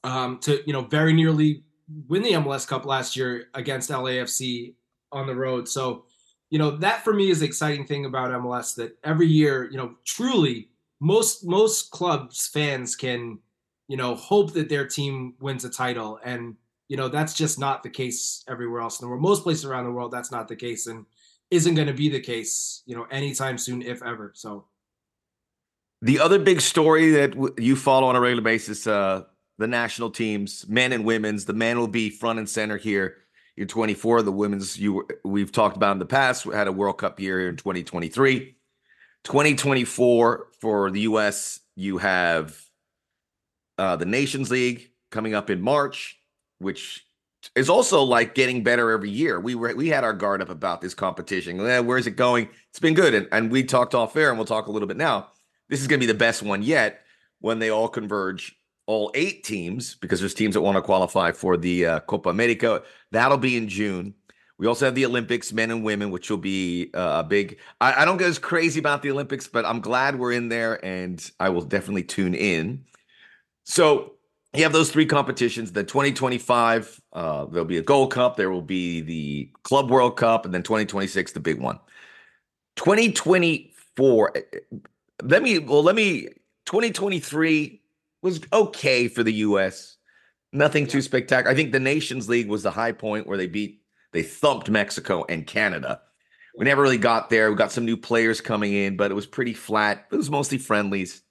[0.04, 1.64] um, to you know very nearly
[2.08, 4.74] win the MLS Cup last year against LAFC
[5.12, 5.68] on the road.
[5.68, 6.06] So
[6.50, 9.78] you know that for me is the exciting thing about MLS that every year you
[9.78, 13.40] know truly most most clubs fans can
[13.88, 16.56] you know hope that their team wins a title and
[16.90, 19.22] you know that's just not the case everywhere else in the world.
[19.22, 21.06] Most places around the world that's not the case and
[21.52, 24.66] isn't going to be the case you know anytime soon if ever so.
[26.02, 29.24] The other big story that w- you follow on a regular basis uh
[29.60, 33.18] the national teams men and women's the men will be front and center here.
[33.56, 36.98] You're 24 the women's you we've talked about in the past we had a world
[36.98, 38.56] cup year in 2023
[39.26, 42.58] 2024 for the us you have
[43.78, 46.19] uh, the nations league coming up in march
[46.60, 47.06] which
[47.56, 49.40] is also like getting better every year.
[49.40, 51.60] We were we had our guard up about this competition.
[51.60, 52.50] Eh, where's it going?
[52.70, 54.98] It's been good, and, and we talked off air, and we'll talk a little bit
[54.98, 55.30] now.
[55.70, 57.02] This is going to be the best one yet
[57.40, 61.58] when they all converge, all eight teams, because there's teams that want to qualify for
[61.58, 62.84] the uh, Copa America.
[63.12, 64.14] That'll be in June.
[64.58, 67.60] We also have the Olympics, men and women, which will be uh, a big.
[67.80, 70.84] I, I don't get as crazy about the Olympics, but I'm glad we're in there,
[70.84, 72.84] and I will definitely tune in.
[73.64, 74.16] So
[74.54, 75.72] you have those three competitions.
[75.72, 78.36] Then 2025, uh, there'll be a Gold Cup.
[78.36, 81.80] There will be the Club World Cup, and then 2026, the big one.
[82.76, 84.38] 2024.
[84.38, 84.60] Eh, eh,
[85.24, 86.30] let me well, let me.
[86.66, 87.82] 2023
[88.22, 89.98] was okay for the U.S.
[90.54, 91.52] Nothing too spectacular.
[91.52, 93.82] I think the Nations League was the high point where they beat,
[94.14, 96.02] they thumped Mexico and Canada.
[96.58, 97.50] We never really got there.
[97.50, 100.06] We got some new players coming in, but it was pretty flat.
[100.12, 101.22] It was mostly friendlies.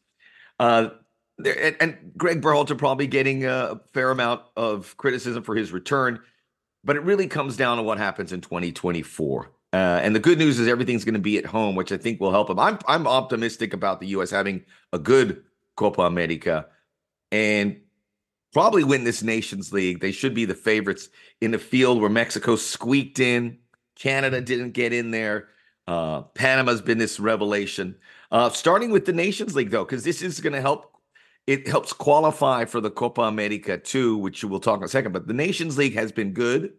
[0.58, 0.90] Uh,
[1.38, 6.20] there, and, Greg Berhalter probably getting a fair amount of criticism for his return,
[6.84, 9.50] but it really comes down to what happens in 2024.
[9.72, 12.20] Uh, and the good news is everything's going to be at home, which I think
[12.20, 12.58] will help him.
[12.58, 14.30] I'm I'm optimistic about the U.S.
[14.30, 15.44] having a good
[15.76, 16.66] Copa America,
[17.30, 17.80] and
[18.52, 20.00] probably win this Nations League.
[20.00, 21.10] They should be the favorites
[21.40, 23.58] in the field where Mexico squeaked in.
[23.94, 25.48] Canada didn't get in there.
[25.86, 27.96] Uh, Panama's been this revelation.
[28.30, 30.97] Uh, starting with the Nations League, though, because this is going to help.
[31.48, 35.12] It helps qualify for the Copa America too, which we'll talk in a second.
[35.12, 36.74] But the Nations League has been good.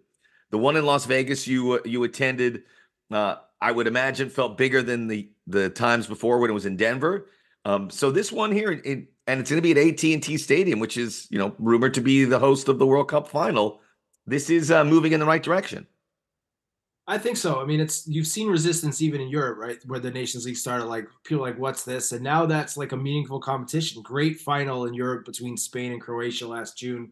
[0.52, 2.62] The one in Las Vegas you you attended,
[3.10, 6.78] uh, I would imagine, felt bigger than the the times before when it was in
[6.78, 7.26] Denver.
[7.66, 10.38] Um, so this one here, it, and it's going to be at AT and T
[10.38, 13.82] Stadium, which is you know rumored to be the host of the World Cup final.
[14.28, 15.88] This is uh, moving in the right direction.
[17.10, 17.60] I think so.
[17.60, 19.84] I mean, it's you've seen resistance even in Europe, right?
[19.88, 22.12] Where the Nations League started, like people like, what's this?
[22.12, 24.04] And now that's like a meaningful competition.
[24.04, 27.12] Great final in Europe between Spain and Croatia last June,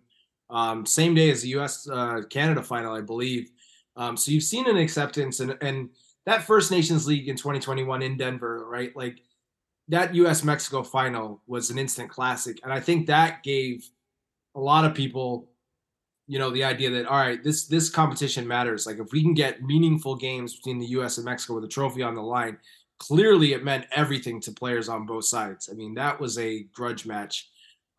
[0.52, 1.90] um, same day as the U.S.
[1.90, 3.50] Uh, Canada final, I believe.
[3.96, 5.90] Um, so you've seen an acceptance, and and
[6.28, 8.96] that first Nations League in 2021 in Denver, right?
[8.96, 9.24] Like
[9.88, 10.44] that U.S.
[10.44, 13.90] Mexico final was an instant classic, and I think that gave
[14.54, 15.50] a lot of people
[16.28, 18.86] you know the idea that all right this this competition matters.
[18.86, 22.04] Like if we can get meaningful games between the us and mexico with a trophy
[22.04, 22.58] on the line
[23.00, 25.70] clearly it meant everything to players on both sides.
[25.72, 27.50] I mean that was a grudge match.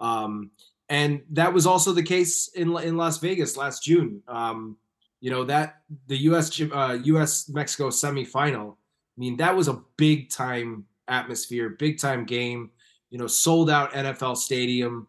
[0.00, 0.50] Um,
[0.88, 4.22] and that was also the case in in las vegas last june.
[4.28, 4.76] Um,
[5.20, 10.30] you know that the us uh, us mexico semifinal i mean that was a big
[10.30, 12.70] time atmosphere big time game
[13.10, 15.06] you know sold out nfl stadium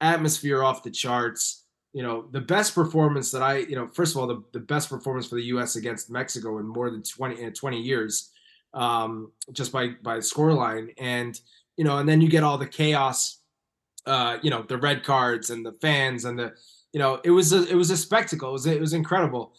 [0.00, 1.59] atmosphere off the charts
[1.92, 4.88] you know, the best performance that I, you know, first of all, the, the best
[4.88, 5.76] performance for the U.S.
[5.76, 8.30] against Mexico in more than 20, 20 years,
[8.74, 11.40] um, just by by scoreline, and
[11.76, 13.38] you know, and then you get all the chaos,
[14.06, 16.52] uh, you know, the red cards and the fans and the,
[16.92, 18.50] you know, it was a it was a spectacle.
[18.50, 19.52] It was it was incredible,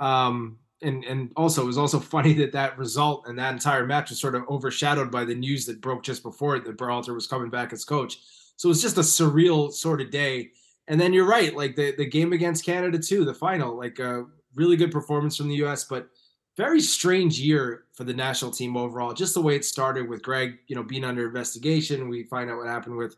[0.00, 4.10] um, and and also it was also funny that that result and that entire match
[4.10, 7.28] was sort of overshadowed by the news that broke just before it that Berhalter was
[7.28, 8.18] coming back as coach.
[8.56, 10.50] So it was just a surreal sort of day
[10.88, 14.26] and then you're right, like the the game against Canada too, the final, like a
[14.54, 16.08] really good performance from the U.S., but
[16.56, 19.12] very strange year for the national team overall.
[19.12, 22.08] Just the way it started with Greg, you know, being under investigation.
[22.08, 23.16] We find out what happened with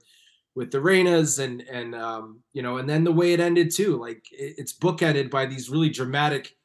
[0.54, 3.96] with the Reynas and and um, you know, and then the way it ended too.
[3.96, 6.56] Like it, it's bookended by these really dramatic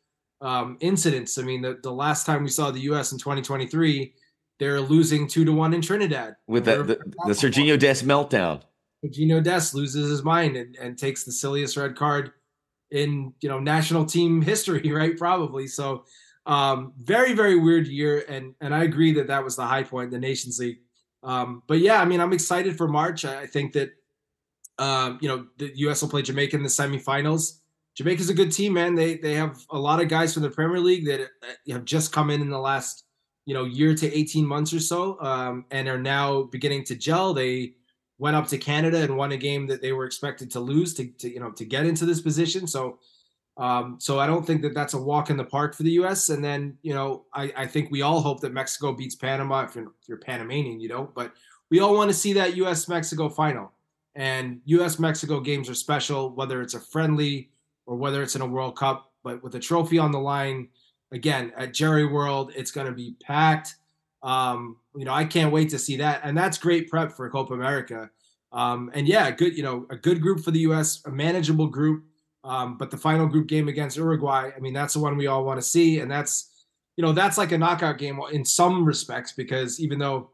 [0.42, 1.38] um, incidents.
[1.38, 3.12] I mean, the the last time we saw the U.S.
[3.12, 4.14] in 2023,
[4.60, 6.96] they're losing two to one in Trinidad with the the,
[7.28, 8.62] the Sergiño Dest meltdown.
[9.12, 12.32] Gino Dest loses his mind and, and takes the silliest red card
[12.92, 15.18] in you know national team history, right?
[15.18, 15.68] Probably.
[15.68, 16.06] So
[16.46, 20.12] um, very very weird year, and and I agree that that was the high point,
[20.12, 20.78] the Nations League.
[21.24, 23.26] Um, but yeah, I mean, I'm excited for March.
[23.26, 23.92] I think that
[24.78, 26.02] um, you know the U.S.
[26.02, 27.60] will play Jamaica in the semifinals.
[27.96, 28.96] Jamaica's a good team, man.
[28.96, 31.30] They they have a lot of guys from the Premier League that
[31.70, 33.06] have just come in in the last
[33.46, 37.34] you know year to 18 months or so, um, and are now beginning to gel.
[37.34, 37.76] They
[38.24, 41.06] went up to Canada and won a game that they were expected to lose to,
[41.06, 42.66] to you know to get into this position.
[42.66, 43.00] So
[43.58, 46.30] um, so I don't think that that's a walk in the park for the U.S.
[46.30, 49.66] And then you know I, I think we all hope that Mexico beats Panama.
[49.66, 51.34] If you're, if you're Panamanian, you don't, but
[51.70, 52.88] we all want to see that U.S.
[52.88, 53.74] Mexico final.
[54.16, 55.00] And U.S.
[55.00, 57.50] Mexico games are special, whether it's a friendly
[57.86, 59.12] or whether it's in a World Cup.
[59.22, 60.70] But with a trophy on the line,
[61.12, 63.76] again at Jerry World, it's going to be packed.
[64.24, 67.54] Um, you know, I can't wait to see that, and that's great prep for Copa
[67.54, 68.10] America.
[68.52, 72.06] Um, and yeah, good, you know, a good group for the U.S., a manageable group.
[72.44, 75.44] Um, but the final group game against Uruguay, I mean, that's the one we all
[75.44, 76.66] want to see, and that's,
[76.98, 80.30] you know, that's like a knockout game in some respects because even though,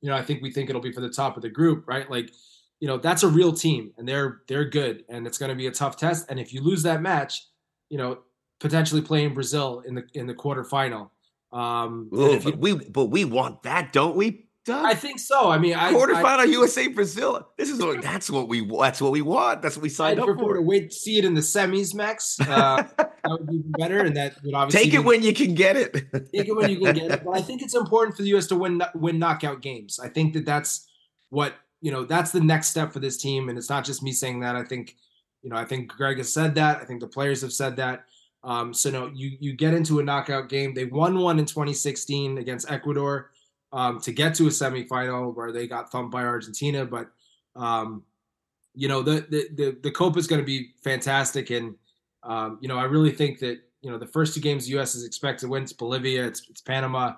[0.00, 2.10] you know, I think we think it'll be for the top of the group, right?
[2.10, 2.32] Like,
[2.80, 5.68] you know, that's a real team, and they're they're good, and it's going to be
[5.68, 6.26] a tough test.
[6.28, 7.46] And if you lose that match,
[7.88, 8.18] you know,
[8.58, 11.10] potentially playing Brazil in the in the quarterfinal
[11.52, 14.46] um, Ooh, but we but we want that, don't we?
[14.64, 14.86] Doug?
[14.86, 15.50] I think so.
[15.50, 17.48] I mean, I, quarterfinal I, USA Brazil.
[17.58, 19.60] This is what that's what we that's what we want.
[19.60, 20.54] That's what we signed I'd up for.
[20.54, 22.38] To wait see it in the semis, Max.
[22.40, 25.54] Uh, that would be better, and that would obviously take it be, when you can
[25.54, 25.94] get it.
[26.32, 27.22] take it when you can get it.
[27.24, 28.46] But I think it's important for the U.S.
[28.48, 29.98] to win win knockout games.
[29.98, 30.88] I think that that's
[31.30, 32.04] what you know.
[32.04, 34.54] That's the next step for this team, and it's not just me saying that.
[34.54, 34.96] I think
[35.42, 35.56] you know.
[35.56, 36.80] I think Greg has said that.
[36.80, 38.04] I think the players have said that.
[38.44, 40.74] Um, so no, you you get into a knockout game.
[40.74, 43.30] They won one in 2016 against Ecuador
[43.72, 46.84] um, to get to a semifinal where they got thumped by Argentina.
[46.84, 47.08] But
[47.54, 48.02] um,
[48.74, 51.74] you know the the the, the Copa is going to be fantastic, and
[52.22, 54.94] um, you know I really think that you know the first two games the U.S.
[54.94, 55.62] is expected to win.
[55.62, 57.14] It's Bolivia, it's, it's Panama.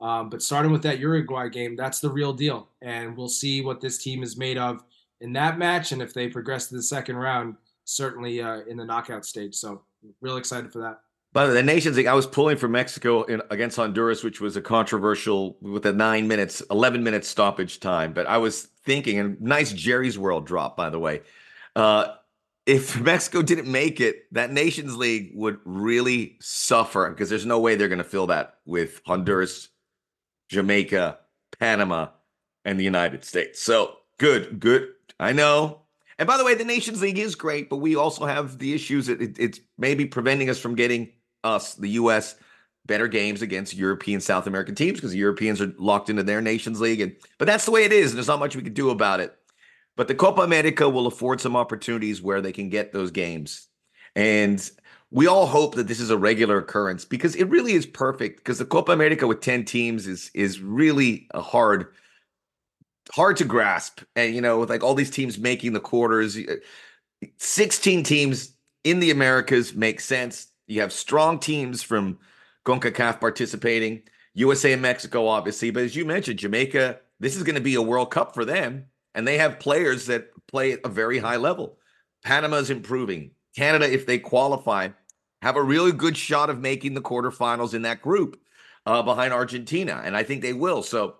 [0.00, 3.80] Um, but starting with that Uruguay game, that's the real deal, and we'll see what
[3.80, 4.84] this team is made of
[5.20, 8.84] in that match, and if they progress to the second round, certainly uh, in the
[8.84, 9.54] knockout stage.
[9.56, 9.82] So
[10.20, 11.00] real excited for that.
[11.32, 14.62] By the, Nations League, I was pulling for Mexico in, against Honduras, which was a
[14.62, 18.12] controversial with a nine minutes, eleven minutes stoppage time.
[18.12, 21.20] But I was thinking, and nice Jerry's World drop, by the way.
[21.76, 22.14] Uh,
[22.64, 27.76] if Mexico didn't make it, that Nations League would really suffer because there's no way
[27.76, 29.68] they're going to fill that with Honduras,
[30.48, 31.18] Jamaica,
[31.58, 32.08] Panama,
[32.64, 33.62] and the United States.
[33.62, 34.88] So good, good.
[35.20, 35.82] I know.
[36.18, 39.06] And by the way, the Nations League is great, but we also have the issues
[39.06, 41.10] that it, it's maybe preventing us from getting
[41.44, 42.34] us, the U.S.,
[42.86, 46.80] better games against European, South American teams because the Europeans are locked into their Nations
[46.80, 47.00] League.
[47.00, 49.20] And but that's the way it is, and there's not much we can do about
[49.20, 49.36] it.
[49.94, 53.68] But the Copa America will afford some opportunities where they can get those games.
[54.16, 54.68] And
[55.10, 58.58] we all hope that this is a regular occurrence because it really is perfect because
[58.58, 61.88] the Copa America with 10 teams is is really a hard
[63.08, 64.02] hard to grasp.
[64.16, 66.38] And you know, with like all these teams making the quarters,
[67.38, 68.52] 16 teams
[68.84, 70.48] in the Americas make sense.
[70.66, 72.18] You have strong teams from
[72.64, 74.02] CONCACAF participating,
[74.34, 75.70] USA and Mexico, obviously.
[75.70, 78.86] But as you mentioned, Jamaica, this is going to be a World Cup for them.
[79.14, 81.78] And they have players that play at a very high level.
[82.24, 83.30] Panama's improving.
[83.56, 84.88] Canada, if they qualify,
[85.42, 88.38] have a really good shot of making the quarterfinals in that group
[88.86, 90.00] uh, behind Argentina.
[90.04, 90.82] And I think they will.
[90.82, 91.16] So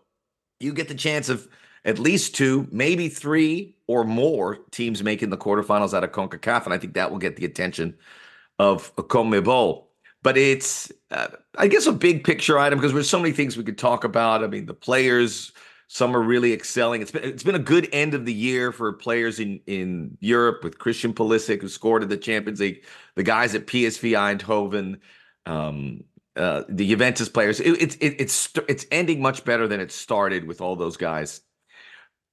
[0.60, 1.48] you get the chance of
[1.88, 6.66] at least two, maybe three or more teams making the quarterfinals out of CONCACAF.
[6.66, 7.96] And I think that will get the attention
[8.58, 9.84] of CONMEBOL.
[10.22, 13.64] But it's, uh, I guess, a big picture item because there's so many things we
[13.64, 14.44] could talk about.
[14.44, 15.52] I mean, the players,
[15.86, 17.00] some are really excelling.
[17.00, 20.64] It's been it's been a good end of the year for players in in Europe
[20.64, 22.84] with Christian Pulisic who scored at the Champions League,
[23.14, 24.98] the guys at PSV Eindhoven,
[25.46, 26.02] um,
[26.36, 27.60] uh, the Juventus players.
[27.60, 31.40] It, it, it, it's it's ending much better than it started with all those guys.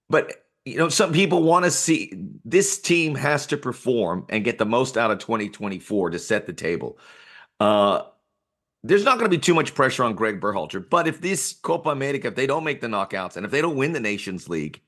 [0.10, 2.12] But you know, some people want to see
[2.44, 6.54] this team has to perform and get the most out of 2024 to set the
[6.54, 6.98] table.
[7.60, 8.02] Uh,
[8.84, 10.88] there's not going to be too much pressure on Greg Berhalter.
[10.88, 13.76] But if this Copa America, if they don't make the knockouts and if they don't
[13.76, 14.82] win the Nations League,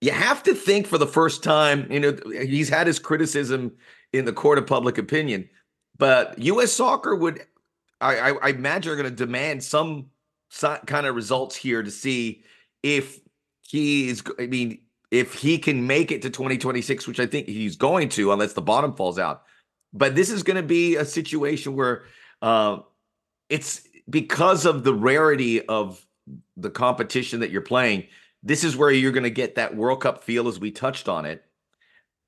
[0.00, 3.72] you have to think for the first time, you know, he's had his criticism
[4.12, 5.48] in the court of public opinion,
[5.96, 6.72] but U.S.
[6.72, 7.40] soccer would,
[8.00, 10.10] I, I, I imagine, are going to demand some
[10.86, 12.42] kind of results here to see
[12.82, 13.20] if
[13.72, 17.74] he is, I mean, if he can make it to 2026, which I think he's
[17.74, 19.44] going to, unless the bottom falls out.
[19.94, 22.04] But this is going to be a situation where
[22.42, 22.80] uh,
[23.48, 26.04] it's because of the rarity of
[26.58, 28.08] the competition that you're playing.
[28.42, 31.24] This is where you're going to get that World Cup feel, as we touched on
[31.24, 31.42] it.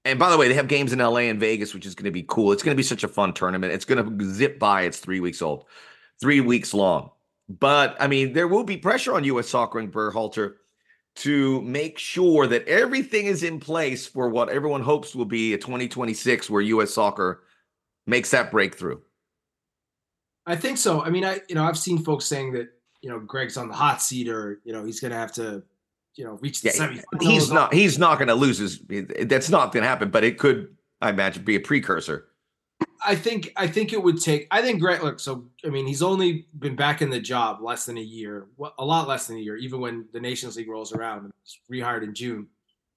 [0.06, 2.10] And by the way, they have games in LA and Vegas, which is going to
[2.10, 2.52] be cool.
[2.52, 3.74] It's going to be such a fun tournament.
[3.74, 4.82] It's going to zip by.
[4.82, 5.66] It's three weeks old,
[6.22, 7.10] three weeks long.
[7.50, 9.50] But I mean, there will be pressure on U.S.
[9.50, 10.54] Soccer and Berhalter
[11.16, 15.58] to make sure that everything is in place for what everyone hopes will be a
[15.58, 16.92] 2026 where U.S.
[16.92, 17.44] Soccer
[18.06, 19.00] makes that breakthrough.
[20.46, 21.02] I think so.
[21.02, 22.68] I mean, I you know I've seen folks saying that
[23.00, 25.62] you know Greg's on the hot seat or you know he's going to have to
[26.16, 27.22] you know reach the yeah, semifinals.
[27.22, 27.72] He's not.
[27.72, 28.80] He's not going to lose his.
[29.26, 30.10] That's not going to happen.
[30.10, 32.26] But it could, I imagine, be a precursor.
[33.04, 33.52] I think.
[33.56, 34.46] I think it would take.
[34.50, 35.02] I think Greg.
[35.02, 38.46] Look, so I mean, he's only been back in the job less than a year.
[38.78, 39.56] A lot less than a year.
[39.56, 42.46] Even when the Nations League rolls around, he's rehired in June.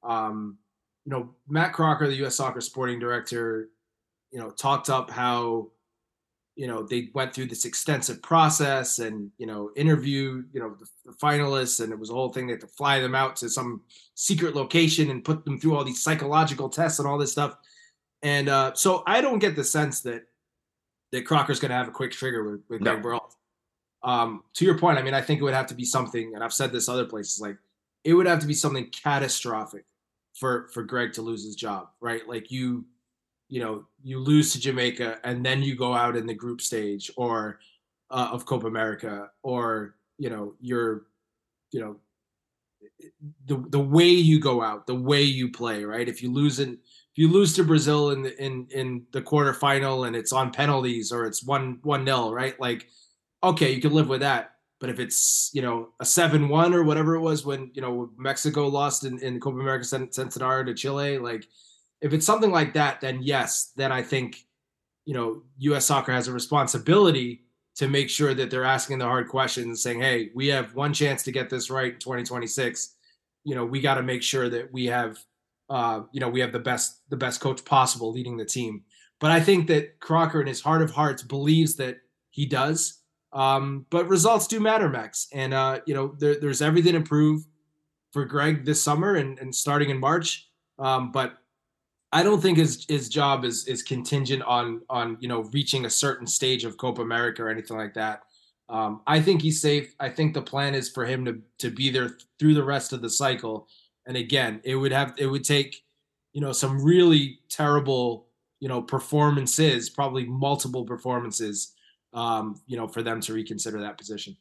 [0.03, 0.57] Um,
[1.05, 2.35] you know, Matt Crocker, the U.S.
[2.35, 3.69] Soccer Sporting Director,
[4.31, 5.69] you know, talked up how
[6.57, 10.87] you know they went through this extensive process and you know interviewed you know the,
[11.05, 13.47] the, finalists and it was a whole thing they had to fly them out to
[13.47, 13.81] some
[14.15, 17.57] secret location and put them through all these psychological tests and all this stuff
[18.23, 20.23] and uh, so i don't get the sense that
[21.11, 22.97] that crocker's going to have a quick trigger with, with no.
[22.97, 24.09] greg Berhalter.
[24.09, 26.43] um to your point i mean i think it would have to be something and
[26.43, 27.57] i've said this other places like
[28.03, 29.85] it would have to be something catastrophic
[30.33, 32.85] for for greg to lose his job right like you
[33.49, 37.11] you know you lose to Jamaica and then you go out in the group stage
[37.15, 37.59] or
[38.11, 41.05] uh, of Copa America or you know you're
[41.71, 41.97] you know
[43.45, 46.77] the the way you go out the way you play right if you lose in
[47.17, 51.25] you lose to Brazil in the in in the quarterfinal and it's on penalties or
[51.25, 52.87] it's one one nil right like
[53.43, 56.83] okay you can live with that but if it's you know a seven one or
[56.83, 61.17] whatever it was when you know Mexico lost in in Copa America Centenario to Chile
[61.17, 61.47] like
[62.01, 64.45] if it's something like that, then yes, then I think
[65.05, 65.85] you know U.S.
[65.85, 67.43] Soccer has a responsibility
[67.75, 71.23] to make sure that they're asking the hard questions, saying, "Hey, we have one chance
[71.23, 72.95] to get this right in 2026.
[73.43, 75.17] You know, we got to make sure that we have,
[75.69, 78.83] uh, you know, we have the best the best coach possible leading the team."
[79.19, 81.97] But I think that Crocker, in his heart of hearts, believes that
[82.29, 83.01] he does.
[83.33, 87.43] Um, but results do matter, Max, and uh, you know, there, there's everything to prove
[88.11, 90.49] for Greg this summer and, and starting in March.
[90.79, 91.37] Um, but
[92.11, 95.89] I don't think his his job is is contingent on on you know reaching a
[95.89, 98.23] certain stage of Copa America or anything like that.
[98.69, 99.93] Um, I think he's safe.
[99.99, 103.01] I think the plan is for him to to be there through the rest of
[103.01, 103.67] the cycle.
[104.07, 105.83] And again, it would have it would take
[106.37, 108.27] you know, some really terrible,
[108.59, 111.73] you know, performances, probably multiple performances,
[112.13, 114.37] um, you know, for them to reconsider that position.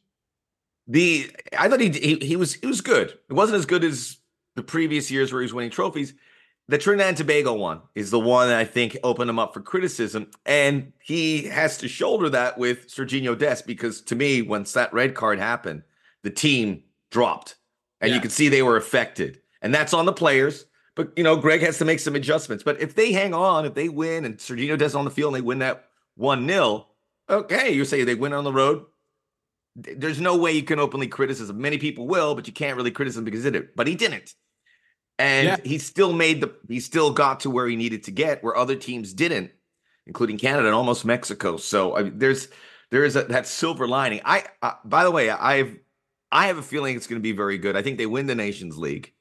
[0.85, 3.17] The I thought he, he he was he was good.
[3.29, 4.17] It wasn't as good as
[4.55, 6.13] the previous years where he was winning trophies.
[6.67, 9.61] The Trinidad and Tobago one is the one that I think opened him up for
[9.61, 14.93] criticism, and he has to shoulder that with Sergiño Dest because to me, once that
[14.93, 15.81] red card happened,
[16.21, 17.55] the team dropped,
[18.01, 18.15] and yeah.
[18.17, 20.65] you could see they were affected, and that's on the players.
[20.95, 22.63] But you know, Greg has to make some adjustments.
[22.63, 25.43] But if they hang on, if they win, and Sergiño does on the field and
[25.43, 26.87] they win that one 0
[27.29, 28.85] okay, you say they win on the road.
[29.75, 31.51] There's no way you can openly criticize.
[31.53, 33.75] Many people will, but you can't really criticize because he did it.
[33.75, 34.33] But he didn't
[35.19, 35.57] and yeah.
[35.63, 38.75] he still made the he still got to where he needed to get where other
[38.75, 39.51] teams didn't
[40.05, 42.47] including canada and almost mexico so I mean, there's
[42.91, 45.75] there is a, that silver lining i uh, by the way i've
[46.31, 48.35] i have a feeling it's going to be very good i think they win the
[48.35, 49.13] nations league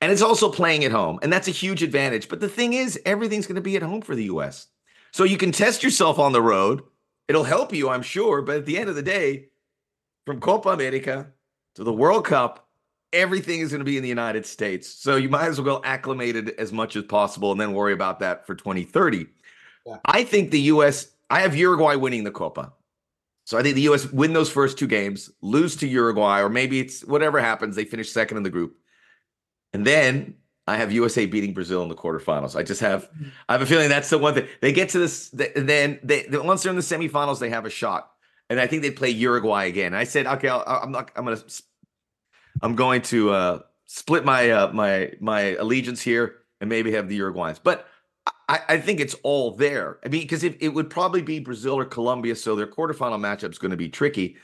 [0.00, 3.00] and it's also playing at home and that's a huge advantage but the thing is
[3.04, 4.68] everything's going to be at home for the us
[5.12, 6.82] so you can test yourself on the road
[7.28, 9.48] it'll help you i'm sure but at the end of the day
[10.24, 11.26] from copa america
[11.74, 12.66] to the world cup
[13.12, 14.88] everything is going to be in the United States.
[14.88, 18.20] So you might as well go acclimated as much as possible and then worry about
[18.20, 19.26] that for 2030.
[19.86, 19.96] Yeah.
[20.04, 22.72] I think the US, I have Uruguay winning the Copa.
[23.44, 26.80] So I think the US win those first two games, lose to Uruguay, or maybe
[26.80, 28.76] it's whatever happens, they finish second in the group.
[29.72, 30.34] And then
[30.66, 32.56] I have USA beating Brazil in the quarterfinals.
[32.56, 33.08] I just have.
[33.48, 35.30] I have a feeling that's the one thing they get to this.
[35.30, 38.10] Then they, once they're in the semifinals, they have a shot,
[38.50, 39.94] and I think they play Uruguay again.
[39.94, 41.62] I said, okay, i am not, I'm to
[42.62, 47.18] I'm going to uh, split my uh, my my allegiance here and maybe have the
[47.18, 47.60] Uruguayans.
[47.62, 47.86] But
[48.48, 49.98] I, I think it's all there.
[50.04, 53.50] I mean, because if it would probably be Brazil or Colombia, so their quarterfinal matchup
[53.50, 54.36] is going to be tricky.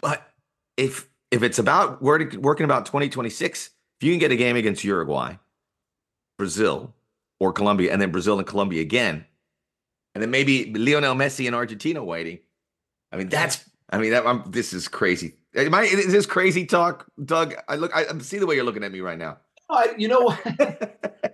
[0.00, 0.26] But
[0.76, 3.70] if if it's about working about 2026,
[4.00, 5.36] if you can get a game against Uruguay,
[6.36, 6.94] Brazil,
[7.40, 9.24] or Colombia, and then Brazil and Colombia again,
[10.14, 12.38] and then maybe Lionel Messi and Argentina waiting.
[13.12, 15.34] I mean, that's I mean, that, I'm, this is crazy.
[15.54, 15.82] Am I?
[15.82, 17.54] Is this crazy talk, Doug?
[17.68, 17.94] I look.
[17.94, 19.38] I, see the way you're looking at me right now.
[19.96, 20.28] You know,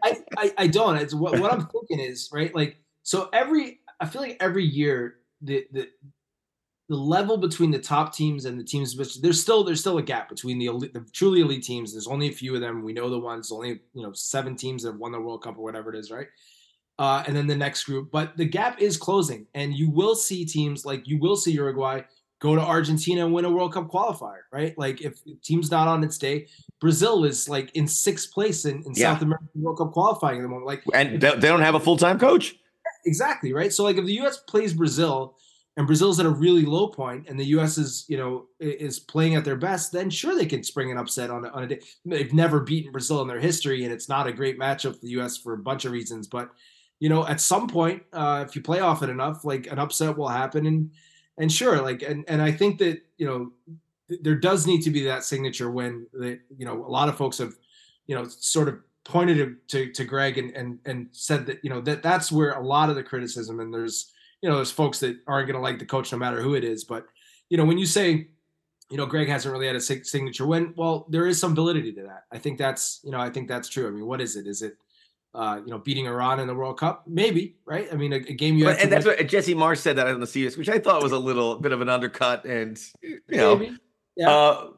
[0.02, 0.96] I, I, I don't.
[0.96, 2.54] It's what, what I'm thinking is right.
[2.54, 5.88] Like so, every I feel like every year the the
[6.88, 10.02] the level between the top teams and the teams which there's still there's still a
[10.02, 11.92] gap between the elite, the truly elite teams.
[11.92, 12.82] There's only a few of them.
[12.82, 13.50] We know the ones.
[13.50, 16.10] Only you know seven teams that have won the World Cup or whatever it is,
[16.10, 16.26] right?
[16.98, 18.10] Uh, and then the next group.
[18.10, 22.02] But the gap is closing, and you will see teams like you will see Uruguay
[22.40, 24.76] go to Argentina and win a World Cup qualifier, right?
[24.76, 26.46] Like if team's not on its day,
[26.80, 29.14] Brazil is like in sixth place in, in yeah.
[29.14, 30.66] South American World Cup qualifying at the moment.
[30.66, 32.56] Like, and they don't have a full time coach.
[33.06, 33.72] Exactly right.
[33.72, 34.36] So like if the U.S.
[34.36, 35.36] plays Brazil
[35.76, 37.78] and Brazil's at a really low point, and the U.S.
[37.78, 41.30] is you know is playing at their best, then sure they can spring an upset
[41.30, 41.80] on a, on a day.
[42.04, 45.10] They've never beaten Brazil in their history, and it's not a great matchup for the
[45.12, 45.36] U.S.
[45.36, 46.28] for a bunch of reasons.
[46.28, 46.50] But
[47.00, 50.28] you know, at some point, uh, if you play it enough, like an upset will
[50.28, 50.90] happen, and
[51.38, 53.52] and sure, like and and I think that you know
[54.20, 57.38] there does need to be that signature win that you know a lot of folks
[57.38, 57.54] have
[58.06, 61.80] you know sort of pointed to to Greg and and and said that you know
[61.80, 64.12] that that's where a lot of the criticism and there's
[64.44, 66.64] you know there's folks that aren't going to like the coach no matter who it
[66.64, 67.06] is but
[67.48, 68.28] you know when you say
[68.90, 72.02] you know Greg hasn't really had a signature win well there is some validity to
[72.02, 74.46] that I think that's you know I think that's true I mean what is it
[74.46, 74.76] is it
[75.34, 77.88] uh, you know, beating Iran in the World Cup, maybe, right?
[77.92, 78.66] I mean, a, a game you.
[78.66, 79.16] But, and that's win.
[79.16, 81.72] what Jesse Marsch said that on the series, which I thought was a little bit
[81.72, 83.76] of an undercut, and you know, maybe.
[84.14, 84.30] yeah.
[84.30, 84.68] Uh,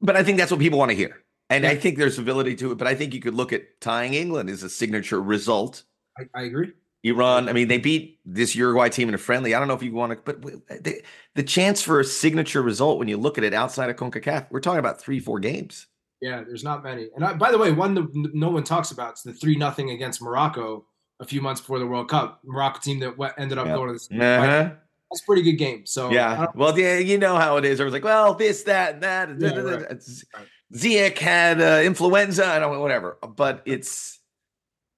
[0.00, 1.70] but I think that's what people want to hear, and yeah.
[1.70, 2.74] I think there's ability to it.
[2.78, 5.84] But I think you could look at tying England as a signature result.
[6.18, 6.72] I, I agree.
[7.02, 9.54] Iran, I mean, they beat this Uruguay team in a friendly.
[9.54, 10.42] I don't know if you want to, but
[10.84, 11.02] the,
[11.34, 14.60] the chance for a signature result when you look at it outside of CONCACAF, we're
[14.60, 15.86] talking about three, four games.
[16.20, 17.08] Yeah, there's not many.
[17.16, 19.90] And I, by the way, one that no one talks about is the three nothing
[19.90, 20.84] against Morocco
[21.18, 22.40] a few months before the World Cup.
[22.44, 24.22] Morocco team that ended up going to the.
[24.22, 24.70] Uh-huh.
[25.10, 25.86] That's a pretty good game.
[25.86, 27.80] So yeah, well, yeah, you know how it is.
[27.80, 29.40] I was like, well, this, that, and that.
[29.40, 30.44] Yeah, right.
[30.72, 32.46] Ziyech had uh, influenza.
[32.46, 33.18] I don't know, whatever.
[33.34, 34.19] But it's,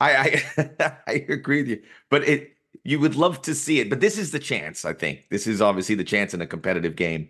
[0.02, 1.82] I, I, I agree with you.
[2.10, 3.90] But it, you would love to see it.
[3.90, 4.84] But this is the chance.
[4.84, 7.28] I think this is obviously the chance in a competitive game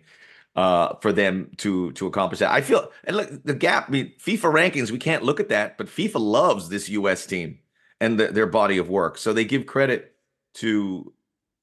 [0.55, 2.51] uh, for them to to accomplish that.
[2.51, 3.89] I feel and look the gap.
[3.89, 4.91] I mean, FIFA rankings.
[4.91, 7.25] We can't look at that, but FIFA loves this U.S.
[7.25, 7.59] team
[7.99, 9.17] and the, their body of work.
[9.17, 10.15] So they give credit
[10.55, 11.13] to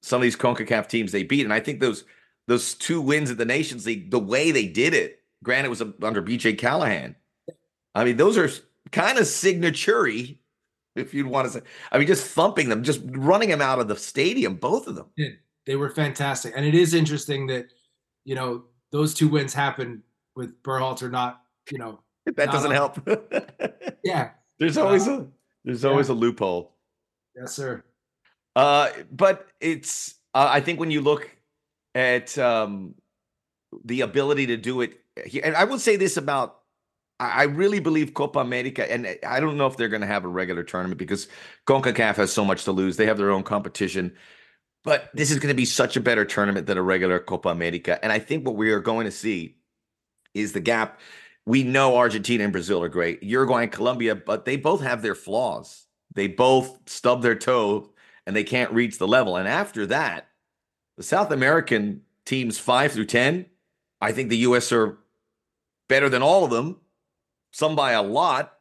[0.02, 2.04] some of these Concacaf teams they beat, and I think those
[2.46, 5.18] those two wins at the Nations League, the way they did it.
[5.42, 7.16] Granted, it was under BJ Callaghan.
[7.94, 8.50] I mean, those are
[8.92, 10.38] kind of signaturey,
[10.96, 11.60] if you'd want to say.
[11.92, 15.06] I mean, just thumping them, just running them out of the stadium, both of them.
[15.16, 15.30] Yeah,
[15.66, 17.66] they were fantastic, and it is interesting that
[18.24, 20.02] you know those two wins happened
[20.36, 22.98] with Berhalter not, you know, that doesn't help.
[24.04, 24.30] yeah.
[24.58, 25.26] There's always uh, a
[25.64, 26.14] There's always yeah.
[26.14, 26.76] a loophole.
[27.36, 27.84] Yes, sir.
[28.56, 31.30] Uh, but it's uh, I think when you look
[31.94, 32.94] at um,
[33.84, 35.00] the ability to do it,
[35.42, 36.59] and I will say this about
[37.20, 40.28] I really believe Copa America, and I don't know if they're going to have a
[40.28, 41.28] regular tournament because
[41.66, 42.96] CONCACAF has so much to lose.
[42.96, 44.14] They have their own competition.
[44.84, 48.02] But this is going to be such a better tournament than a regular Copa America.
[48.02, 49.58] And I think what we are going to see
[50.32, 50.98] is the gap.
[51.44, 55.14] We know Argentina and Brazil are great, Uruguay and Colombia, but they both have their
[55.14, 55.84] flaws.
[56.14, 57.90] They both stub their toe
[58.26, 59.36] and they can't reach the level.
[59.36, 60.28] And after that,
[60.96, 63.44] the South American teams five through 10,
[64.00, 64.72] I think the U.S.
[64.72, 64.98] are
[65.88, 66.80] better than all of them
[67.50, 68.52] some by a lot.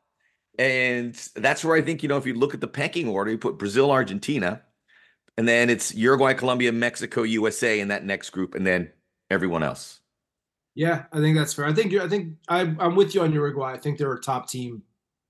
[0.58, 3.38] And that's where I think, you know, if you look at the pecking order, you
[3.38, 4.62] put Brazil, Argentina,
[5.38, 8.92] and then it's Uruguay, Colombia, Mexico, USA in that next group, and then
[9.30, 10.02] everyone else.
[10.76, 11.66] Yeah, I think that's fair.
[11.66, 13.72] I think I think I, am with you on Uruguay.
[13.72, 14.84] I think they're a top team.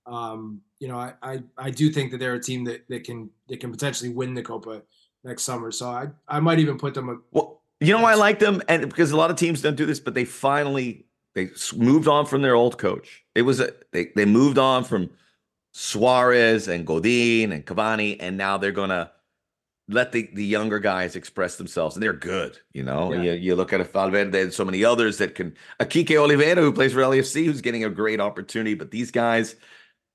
[0.05, 3.30] Um, you know, I, I, I do think that they're a team that, that can
[3.47, 4.82] that can potentially win the Copa
[5.24, 5.72] next summer.
[5.72, 7.10] So I I might even put them.
[7.10, 9.86] A, well, you know I like them, and because a lot of teams don't do
[9.86, 11.05] this, but they finally
[11.48, 13.24] they moved on from their old coach.
[13.36, 15.10] It was a they they moved on from
[15.72, 19.12] Suarez and Godin and Cavani, and now they're gonna
[19.88, 22.60] let the, the younger guys express themselves, and they're good.
[22.74, 23.22] You know, yeah.
[23.22, 25.56] you, you look at a Valverde and so many others that can.
[25.80, 29.56] A Kike Olivera who plays for LAFC, who's getting a great opportunity, but these guys,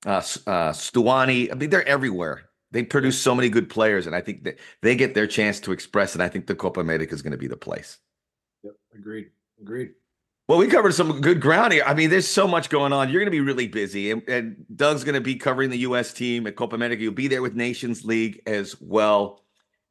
[0.05, 2.49] uh, uh, Stuani, I mean, they're everywhere.
[2.71, 5.71] They produce so many good players, and I think that they get their chance to
[5.71, 6.13] express.
[6.13, 7.99] And I think the Copa America is going to be the place.
[8.63, 9.29] Yep, agreed.
[9.61, 9.91] Agreed.
[10.47, 11.83] Well, we covered some good ground here.
[11.85, 13.09] I mean, there's so much going on.
[13.09, 16.13] You're going to be really busy, and, and Doug's going to be covering the U.S.
[16.13, 17.01] team at Copa America.
[17.01, 19.41] You'll be there with Nations League as well,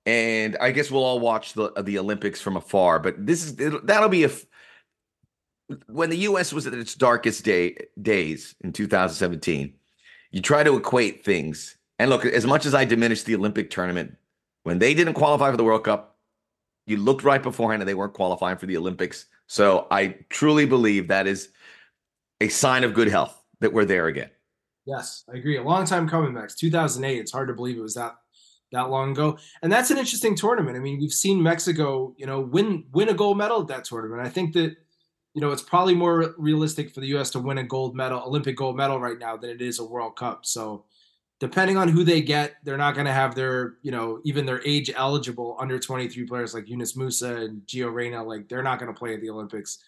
[0.07, 3.01] and I guess we'll all watch the the Olympics from afar.
[3.01, 4.31] But this is that'll be a
[5.89, 6.53] when the U.S.
[6.53, 9.75] was at its darkest day days in 2017.
[10.31, 14.17] You try to equate things, and look, as much as I diminish the Olympic tournament,
[14.63, 16.17] when they didn't qualify for the World Cup,
[16.87, 21.09] you looked right beforehand, and they weren't qualifying for the Olympics so I truly believe
[21.09, 21.51] that is
[22.41, 24.31] a sign of good health that we're there again.
[24.87, 25.57] Yes, I agree.
[25.57, 26.55] A long time coming, Max.
[26.55, 27.19] 2008.
[27.19, 28.17] It's hard to believe it was that
[28.73, 29.39] that long ago.
[29.63, 30.77] And that's an interesting tournament.
[30.77, 34.21] I mean, we've seen Mexico, you know, win win a gold medal at that tournament.
[34.21, 34.77] I think that
[35.33, 37.31] you know it's probably more realistic for the U.S.
[37.31, 40.17] to win a gold medal, Olympic gold medal right now than it is a World
[40.17, 40.45] Cup.
[40.45, 40.85] So
[41.41, 44.65] depending on who they get, they're not going to have their, you know, even their
[44.67, 48.93] age eligible under 23 players like Yunus Musah and Gio Reyna, like they're not going
[48.93, 49.79] to play at the Olympics.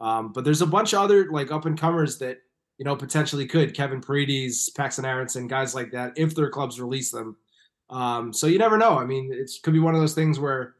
[0.00, 2.38] Um, but there's a bunch of other like up and comers that,
[2.78, 7.10] you know, potentially could Kevin Paredes, Paxton Aaronson, guys like that, if their clubs release
[7.10, 7.36] them.
[7.90, 8.98] Um, so you never know.
[8.98, 10.74] I mean, it could be one of those things where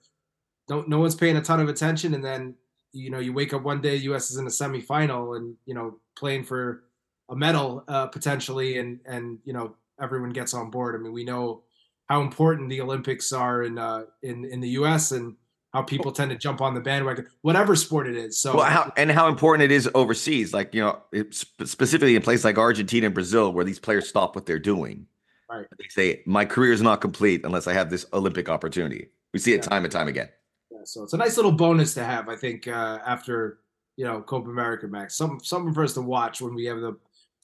[0.69, 2.15] don't, no one's paying a ton of attention.
[2.15, 2.55] And then,
[2.93, 4.31] you know, you wake up one day, U.S.
[4.31, 6.85] is in a semifinal and, you know, playing for
[7.29, 8.79] a medal uh, potentially.
[8.79, 10.95] And, and, you know, everyone gets on board.
[10.95, 11.63] I mean, we know
[12.07, 15.13] how important the Olympics are in uh, in in the U.S.
[15.13, 15.37] and
[15.73, 18.41] how people tend to jump on the bandwagon, whatever sport it is.
[18.41, 22.45] So, well, how, and how important it is overseas, like you know, specifically in places
[22.45, 25.07] like Argentina and Brazil, where these players stop what they're doing.
[25.51, 25.67] Right.
[25.79, 29.53] They say, "My career is not complete unless I have this Olympic opportunity." We see
[29.53, 29.69] it yeah.
[29.69, 30.29] time and time again.
[30.71, 33.59] Yeah, so it's a nice little bonus to have, I think, uh, after
[33.97, 35.17] you know Copa America, Max.
[35.17, 36.97] Some something for us to watch when we have the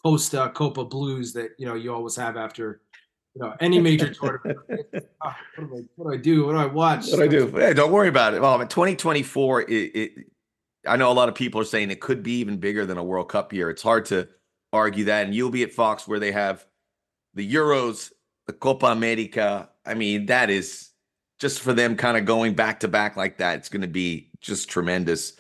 [0.02, 2.80] post uh, Copa Blues that you know you always have after
[3.34, 4.58] you know any major tournament.
[4.70, 6.46] oh, what, do I, what, do I, do?
[6.46, 7.08] What do I watch?
[7.08, 7.46] What do I do?
[7.48, 8.42] Hey, don't worry about it.
[8.42, 10.12] Well, 2024, it, it,
[10.86, 13.04] I know a lot of people are saying it could be even bigger than a
[13.04, 13.70] World Cup year.
[13.70, 14.28] It's hard to
[14.72, 16.66] argue that, and you'll be at Fox where they have
[17.34, 18.10] the Euros,
[18.46, 19.68] the Copa America.
[19.84, 20.90] I mean, that is
[21.38, 23.58] just for them kind of going back to back like that.
[23.58, 25.34] It's going to be just tremendous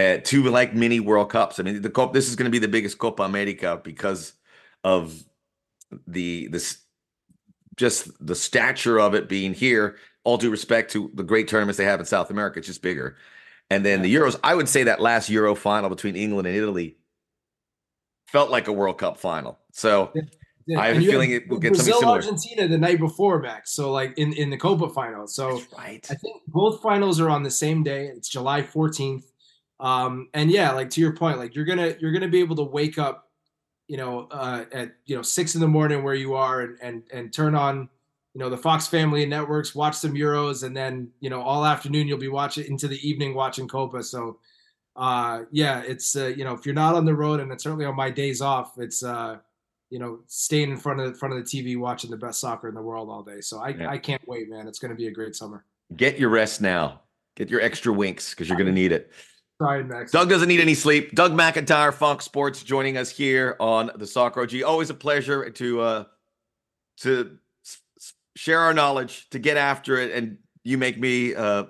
[0.00, 1.58] uh, two like mini World Cups.
[1.58, 4.32] I mean, the Cop this is going to be the biggest Copa America because
[4.84, 5.22] of
[6.06, 6.78] the this
[7.76, 9.96] just the stature of it being here.
[10.22, 13.16] All due respect to the great tournaments they have in South America, it's just bigger.
[13.70, 16.98] And then the Euros, I would say that last Euro final between England and Italy
[18.26, 19.58] felt like a World Cup final.
[19.72, 20.12] So
[20.66, 20.78] yeah.
[20.78, 22.16] I have a feeling it will get Brazil, something similar.
[22.16, 23.72] Argentina the night before, Max.
[23.72, 25.26] So like in in the Copa final.
[25.26, 26.06] So That's right.
[26.10, 28.06] I think both finals are on the same day.
[28.06, 29.24] It's July 14th.
[29.80, 32.62] Um, and yeah, like to your point, like you're gonna you're gonna be able to
[32.62, 33.30] wake up,
[33.88, 37.02] you know, uh, at you know six in the morning where you are, and and
[37.12, 37.88] and turn on,
[38.34, 41.64] you know, the Fox family and networks, watch some Euros, and then you know all
[41.64, 44.02] afternoon you'll be watching into the evening watching Copa.
[44.02, 44.38] So,
[44.96, 47.86] uh, yeah, it's uh, you know if you're not on the road, and it's certainly
[47.86, 49.38] on my days off, it's uh,
[49.88, 52.68] you know staying in front of the front of the TV watching the best soccer
[52.68, 53.40] in the world all day.
[53.40, 53.88] So I yeah.
[53.88, 54.68] I can't wait, man.
[54.68, 55.64] It's gonna be a great summer.
[55.96, 57.00] Get your rest now.
[57.34, 59.10] Get your extra winks because you're gonna need it.
[59.60, 60.10] Trying, Max.
[60.10, 61.14] Doug doesn't need any sleep.
[61.14, 64.62] Doug McIntyre, Fox Sports, joining us here on the Soccer OG.
[64.62, 66.04] Always a pleasure to uh,
[67.00, 67.36] to
[68.36, 71.68] share our knowledge, to get after it, and you make me a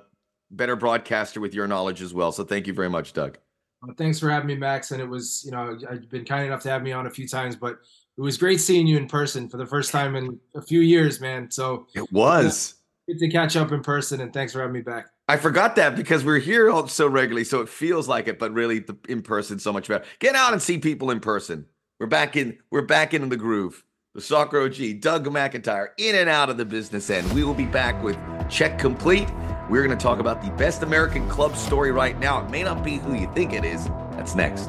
[0.52, 2.30] better broadcaster with your knowledge as well.
[2.30, 3.38] So thank you very much, Doug.
[3.82, 4.92] Well, thanks for having me, Max.
[4.92, 7.26] And it was, you know, I've been kind enough to have me on a few
[7.26, 7.80] times, but
[8.16, 11.20] it was great seeing you in person for the first time in a few years,
[11.20, 11.50] man.
[11.50, 12.74] So it was
[13.08, 15.06] good to catch up in person, and thanks for having me back.
[15.30, 18.80] I forgot that because we're here so regularly, so it feels like it, but really
[18.80, 20.04] the in person so much better.
[20.18, 21.66] Get out and see people in person.
[22.00, 22.58] We're back in.
[22.72, 23.84] We're back in the groove.
[24.16, 27.32] The soccer OG, Doug McIntyre, in and out of the business end.
[27.32, 28.18] We will be back with
[28.48, 29.28] check complete.
[29.68, 32.44] We're going to talk about the best American club story right now.
[32.44, 33.86] It may not be who you think it is.
[34.14, 34.64] That's next.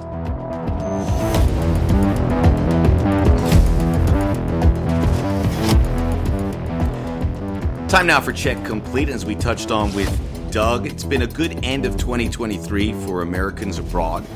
[7.89, 9.09] Time now for check complete.
[9.09, 13.79] As we touched on with Doug, it's been a good end of 2023 for Americans
[13.79, 14.27] abroad.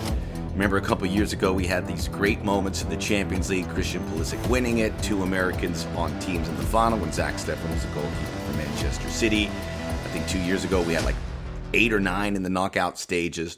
[0.53, 3.67] Remember, a couple years ago, we had these great moments in the Champions League.
[3.67, 7.83] Christian Pulisic winning it, two Americans on teams in the final when Zach Steffen was
[7.83, 9.47] a goalkeeper for Manchester City.
[9.47, 11.17] I think two years ago, we had like
[11.73, 13.57] eight or nine in the knockout stages.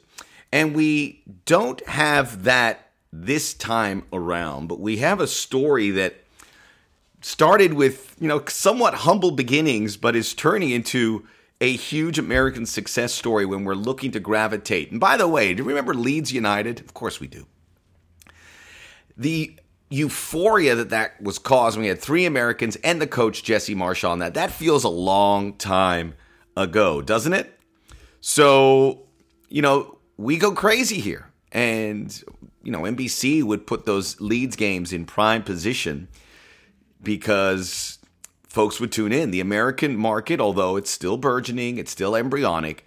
[0.52, 6.16] And we don't have that this time around, but we have a story that
[7.22, 11.24] started with, you know, somewhat humble beginnings, but is turning into
[11.60, 14.92] a huge American success story when we're looking to gravitate.
[14.92, 16.80] And by the way, do you remember Leeds United?
[16.80, 17.48] Of course we do.
[19.16, 19.58] The
[19.90, 24.08] euphoria that that was caused when we had three Americans and the coach Jesse Marsch
[24.08, 26.14] on that, that feels a long time
[26.56, 27.60] ago, doesn't it?
[28.22, 29.04] So,
[29.50, 31.32] you know, we go crazy here.
[31.52, 32.22] And,
[32.62, 36.08] you know, NBC would put those Leeds games in prime position
[37.02, 37.97] because
[38.58, 39.30] folks would tune in.
[39.30, 42.84] The American market, although it's still burgeoning, it's still embryonic,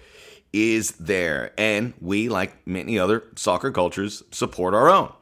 [0.52, 1.52] is there.
[1.56, 5.12] And we, like many other soccer cultures, support our own.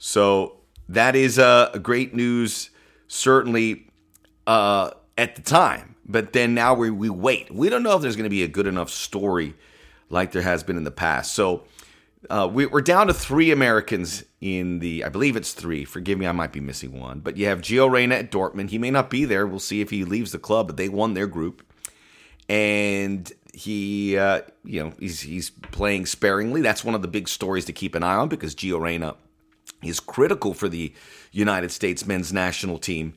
[0.00, 0.56] So
[0.88, 2.70] that is a uh, great news,
[3.06, 3.92] certainly
[4.48, 5.94] uh, at the time.
[6.04, 7.54] But then now we, we wait.
[7.54, 9.54] We don't know if there's going to be a good enough story
[10.10, 11.32] like there has been in the past.
[11.32, 11.62] So
[12.30, 15.84] uh, we, are down to three Americans in the, I believe it's three.
[15.84, 17.20] Forgive me, I might be missing one.
[17.20, 18.70] But you have Gio Reyna at Dortmund.
[18.70, 19.46] He may not be there.
[19.46, 21.66] We'll see if he leaves the club, but they won their group.
[22.48, 26.60] And he, uh, you know, he's, he's playing sparingly.
[26.60, 29.16] That's one of the big stories to keep an eye on because Gio Reyna
[29.82, 30.94] is critical for the
[31.32, 33.14] United States men's national team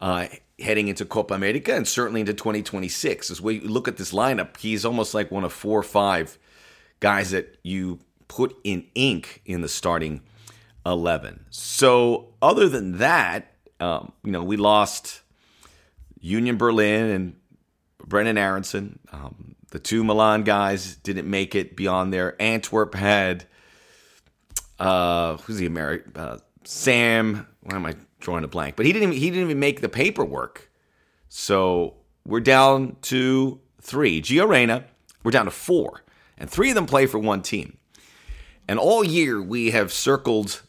[0.00, 0.26] uh,
[0.58, 3.30] heading into Copa America and certainly into 2026.
[3.30, 6.38] As we look at this lineup, he's almost like one of four or five
[7.00, 10.22] guys that you put in ink in the starting
[10.86, 11.46] 11.
[11.50, 15.22] So, other than that, um, you know, we lost
[16.20, 17.36] Union Berlin and
[18.06, 18.98] Brenden Aaronson.
[19.12, 22.40] Um, the two Milan guys didn't make it beyond there.
[22.40, 23.46] Antwerp had
[24.78, 27.46] uh, who's the American uh, Sam?
[27.62, 28.76] Why am I drawing a blank?
[28.76, 29.10] But he didn't.
[29.10, 30.70] Even, he didn't even make the paperwork.
[31.28, 34.22] So we're down to three.
[34.22, 34.84] Gio Reyna,
[35.24, 36.04] we're down to four,
[36.36, 37.77] and three of them play for one team.
[38.68, 40.62] And all year we have circled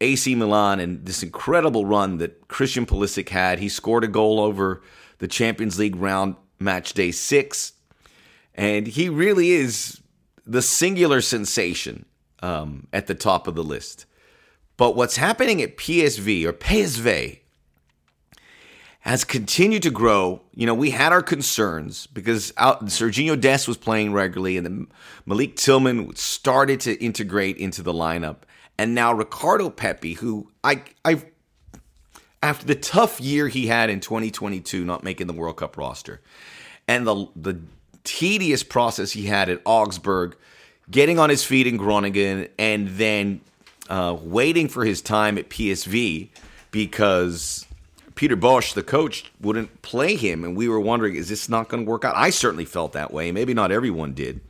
[0.00, 3.58] AC Milan and this incredible run that Christian Pulisic had.
[3.58, 4.82] He scored a goal over
[5.18, 7.72] the Champions League round match day six.
[8.54, 10.00] And he really is
[10.46, 12.04] the singular sensation
[12.42, 14.06] um, at the top of the list.
[14.76, 17.41] But what's happening at PSV or PSV
[19.02, 20.40] has continued to grow.
[20.54, 24.86] You know, we had our concerns because out, Sergiño Dest was playing regularly, and
[25.26, 28.38] Malik Tillman started to integrate into the lineup,
[28.78, 31.22] and now Ricardo Pepi, who I I
[32.42, 36.20] after the tough year he had in 2022, not making the World Cup roster,
[36.86, 37.60] and the the
[38.04, 40.36] tedious process he had at Augsburg,
[40.88, 43.40] getting on his feet in Groningen, and then
[43.90, 46.28] uh, waiting for his time at PSV
[46.70, 47.66] because
[48.14, 51.84] Peter Bosz, the coach, wouldn't play him, and we were wondering, is this not going
[51.84, 52.14] to work out?
[52.16, 53.32] I certainly felt that way.
[53.32, 54.40] Maybe not everyone did,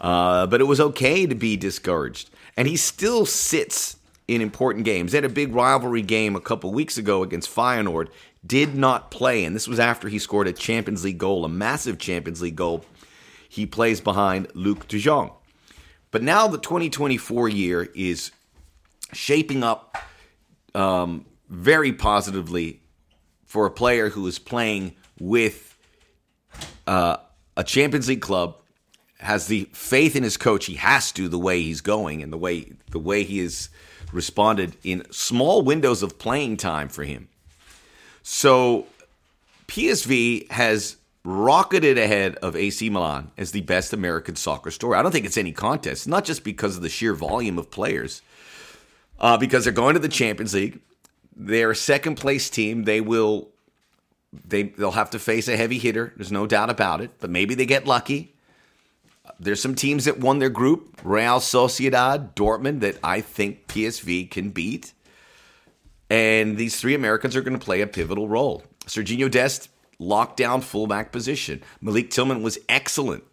[0.00, 2.30] uh, but it was okay to be discouraged.
[2.56, 3.96] And he still sits
[4.28, 5.12] in important games.
[5.12, 8.08] They had a big rivalry game a couple weeks ago against Feyenoord.
[8.44, 11.98] Did not play, and this was after he scored a Champions League goal, a massive
[11.98, 12.84] Champions League goal.
[13.48, 15.32] He plays behind Luuk de Jong.
[16.10, 18.30] But now the 2024 year is
[19.12, 19.96] shaping up
[20.74, 22.80] um, very positively
[23.46, 25.76] for a player who is playing with
[26.86, 27.16] uh,
[27.56, 28.56] a Champions League club,
[29.18, 30.66] has the faith in his coach.
[30.66, 33.70] He has to the way he's going and the way the way he has
[34.12, 37.28] responded in small windows of playing time for him.
[38.22, 38.86] So
[39.68, 44.96] PSV has rocketed ahead of AC Milan as the best American soccer story.
[44.96, 48.22] I don't think it's any contest, not just because of the sheer volume of players,
[49.18, 50.80] uh, because they're going to the Champions League.
[51.36, 52.84] They're a second place team.
[52.84, 53.50] They will
[54.32, 56.12] they they'll have to face a heavy hitter.
[56.16, 57.12] There's no doubt about it.
[57.20, 58.34] But maybe they get lucky.
[59.38, 64.50] There's some teams that won their group: Real Sociedad, Dortmund, that I think PSV can
[64.50, 64.92] beat.
[66.08, 68.62] And these three Americans are going to play a pivotal role.
[68.86, 69.68] Sergiño Dest
[69.98, 71.62] locked down fullback position.
[71.80, 73.24] Malik Tillman was excellent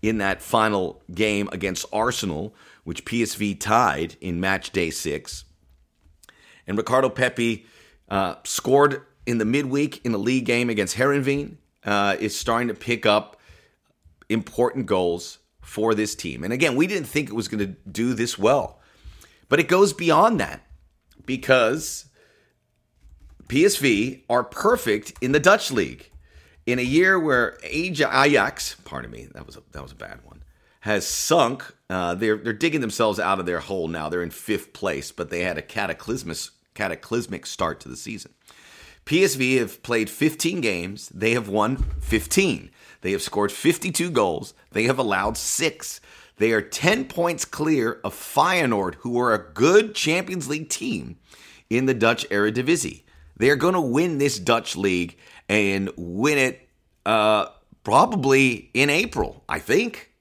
[0.00, 2.54] in that final game against Arsenal,
[2.84, 5.44] which PSV tied in match day six.
[6.70, 7.66] And Ricardo Pepi
[8.08, 11.56] uh, scored in the midweek in the league game against Heerenveen.
[11.84, 13.40] Uh, is starting to pick up
[14.28, 16.44] important goals for this team.
[16.44, 18.80] And again, we didn't think it was going to do this well,
[19.48, 20.64] but it goes beyond that
[21.26, 22.04] because
[23.48, 26.08] PSV are perfect in the Dutch league.
[26.66, 30.44] In a year where Ajax, pardon me, that was a, that was a bad one,
[30.80, 31.64] has sunk.
[31.88, 34.08] Uh, they're they're digging themselves out of their hole now.
[34.08, 36.36] They're in fifth place, but they had a cataclysmic
[36.74, 38.34] cataclysmic start to the season.
[39.06, 41.08] PSV have played 15 games.
[41.08, 42.70] They have won 15.
[43.00, 44.54] They have scored 52 goals.
[44.72, 46.00] They have allowed six.
[46.36, 51.18] They are 10 points clear of Feyenoord, who are a good Champions League team
[51.68, 53.02] in the Dutch Eredivisie.
[53.36, 55.16] They are going to win this Dutch league
[55.48, 56.68] and win it
[57.06, 57.46] uh,
[57.84, 60.12] probably in April, I think.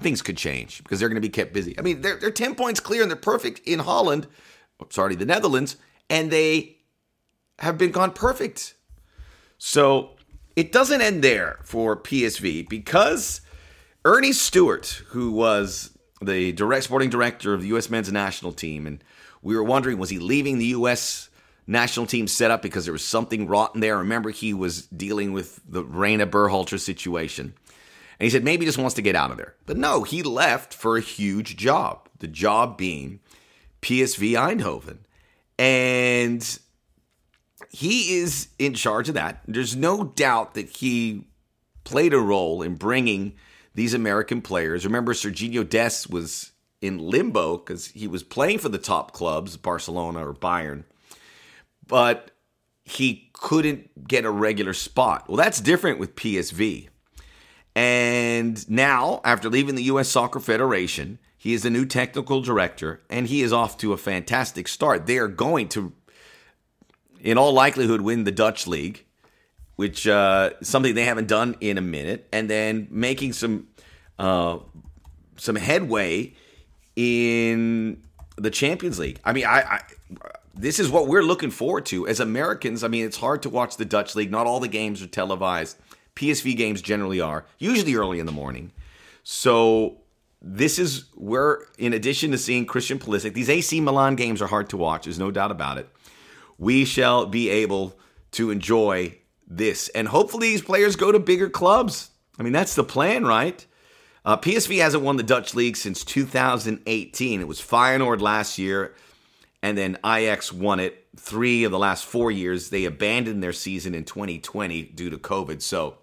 [0.00, 1.76] Things could change because they're going to be kept busy.
[1.78, 4.28] I mean, they're, they're 10 points clear and they're perfect in Holland,
[4.90, 5.76] sorry, the Netherlands,
[6.08, 6.78] and they
[7.58, 8.74] have been gone perfect.
[9.58, 10.10] So
[10.56, 13.40] it doesn't end there for PSV because
[14.04, 17.90] Earnie Stewart, who was the direct sporting director of the U.S.
[17.90, 19.02] men's national team, and
[19.42, 21.28] we were wondering was he leaving the U.S.
[21.66, 23.98] national team setup because there was something rotten there?
[23.98, 27.54] Remember, he was dealing with the Reyna Berhalter situation.
[28.18, 29.54] And he said maybe he just wants to get out of there.
[29.66, 32.08] But no, he left for a huge job.
[32.18, 33.20] The job being
[33.82, 34.98] PSV Eindhoven.
[35.58, 36.58] And
[37.70, 39.42] he is in charge of that.
[39.46, 41.26] There's no doubt that he
[41.84, 43.34] played a role in bringing
[43.74, 44.84] these American players.
[44.84, 50.26] Remember, Sergiño Dest was in limbo because he was playing for the top clubs, Barcelona
[50.26, 50.84] or Bayern,
[51.86, 52.30] but
[52.84, 55.28] he couldn't get a regular spot.
[55.28, 56.88] Well, that's different with PSV.
[57.74, 60.08] And now, after leaving the U.S.
[60.08, 64.68] Soccer Federation, he is the new technical director and he is off to a fantastic
[64.68, 65.06] start.
[65.06, 65.92] They are going to
[67.20, 69.04] in all likelihood, win the Dutch league,
[69.76, 73.68] which uh, something they haven't done in a minute, and then making some
[74.18, 74.58] uh,
[75.36, 76.34] some headway
[76.96, 78.02] in
[78.36, 79.20] the Champions League.
[79.24, 79.82] I mean, I, I
[80.54, 82.82] this is what we're looking forward to as Americans.
[82.82, 84.30] I mean, it's hard to watch the Dutch league.
[84.30, 85.76] Not all the games are televised.
[86.16, 88.72] PSV games generally are, usually early in the morning.
[89.22, 89.98] So
[90.40, 94.70] this is where, in addition to seeing Christian Pulisic, these AC Milan games are hard
[94.70, 95.04] to watch.
[95.04, 95.88] There's no doubt about it
[96.58, 97.98] we shall be able
[98.32, 99.16] to enjoy
[99.46, 99.88] this.
[99.90, 102.10] And hopefully, these players go to bigger clubs.
[102.38, 103.64] I mean, that's the plan, right?
[104.24, 107.40] Uh, PSV hasn't won the Dutch league since 2018.
[107.40, 108.94] It was Feyenoord last year,
[109.62, 112.68] and then Ajax won it three of the last four years.
[112.68, 115.62] They abandoned their season in 2020 due to COVID.
[115.62, 115.98] So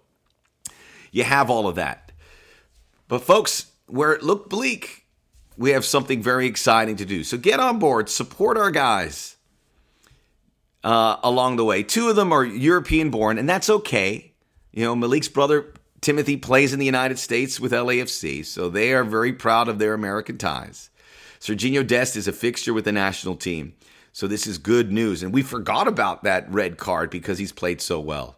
[1.12, 2.10] you have all of that.
[3.06, 5.06] But, folks, where it looked bleak,
[5.56, 7.24] we have something very exciting to do.
[7.24, 9.36] So get on board, support our guys
[10.84, 11.82] uh, along the way.
[11.82, 14.32] Two of them are European born, and that's okay.
[14.72, 19.02] You know, Malik's brother Timothy plays in the United States with LAFC, so they are
[19.02, 20.90] very proud of their American ties.
[21.40, 23.74] Sergiño Dest is a fixture with the national team,
[24.12, 25.22] so this is good news.
[25.22, 28.36] And we forgot about that red card because he's played so well.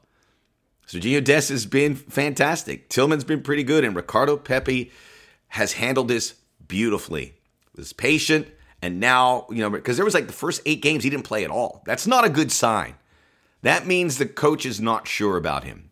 [0.87, 2.89] Sergiño Dest has been fantastic.
[2.89, 4.91] Tillman's been pretty good, and Ricardo Pepi
[5.49, 6.35] has handled this
[6.67, 7.35] beautifully.
[7.77, 8.49] Was patient,
[8.83, 11.45] and now, you know, because there was like the first eight games he didn't play
[11.45, 11.83] at all.
[11.87, 12.95] That's not a good sign.
[13.63, 15.91] That means the coach is not sure about him.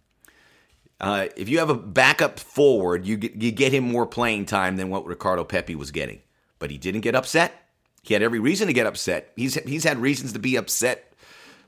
[1.00, 4.76] Uh, if you have a backup forward, you get, you get him more playing time
[4.76, 6.22] than what Ricardo Pepi was getting.
[6.58, 7.52] But he didn't get upset.
[8.02, 9.32] He had every reason to get upset.
[9.36, 11.12] He's he's had reasons to be upset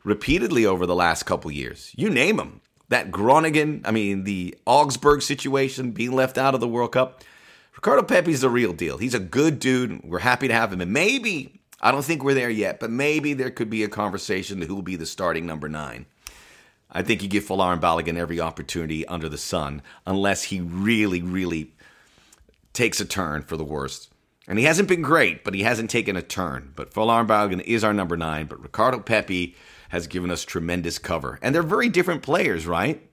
[0.05, 1.93] repeatedly over the last couple years.
[1.97, 2.61] You name them.
[2.89, 7.23] That Groningen, I mean, the Augsburg situation, being left out of the World Cup.
[7.79, 8.99] Ricardo Pepi's the real deal.
[8.99, 10.03] He's a good dude.
[10.03, 10.81] We're happy to have him.
[10.81, 14.61] And maybe, I don't think we're there yet, but maybe there could be a conversation
[14.61, 16.07] who will be the starting number nine.
[16.91, 21.73] I think you give Folarin Balogun every opportunity under the sun, unless he really, really
[22.73, 24.11] takes a turn for the worst.
[24.49, 26.73] And he hasn't been great, but he hasn't taken a turn.
[26.75, 29.55] But Folarin Balogun is our number nine, but Ricardo Pepi
[29.91, 31.39] has given us tremendous cover.
[31.43, 33.09] And they're very different players, right?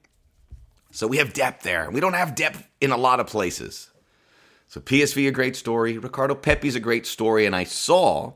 [0.89, 1.91] So we have depth there.
[1.91, 3.91] We don't have depth in a lot of places.
[4.67, 5.97] So PSV a great story.
[5.97, 7.45] Ricardo Pepi's a great story.
[7.45, 8.33] And I saw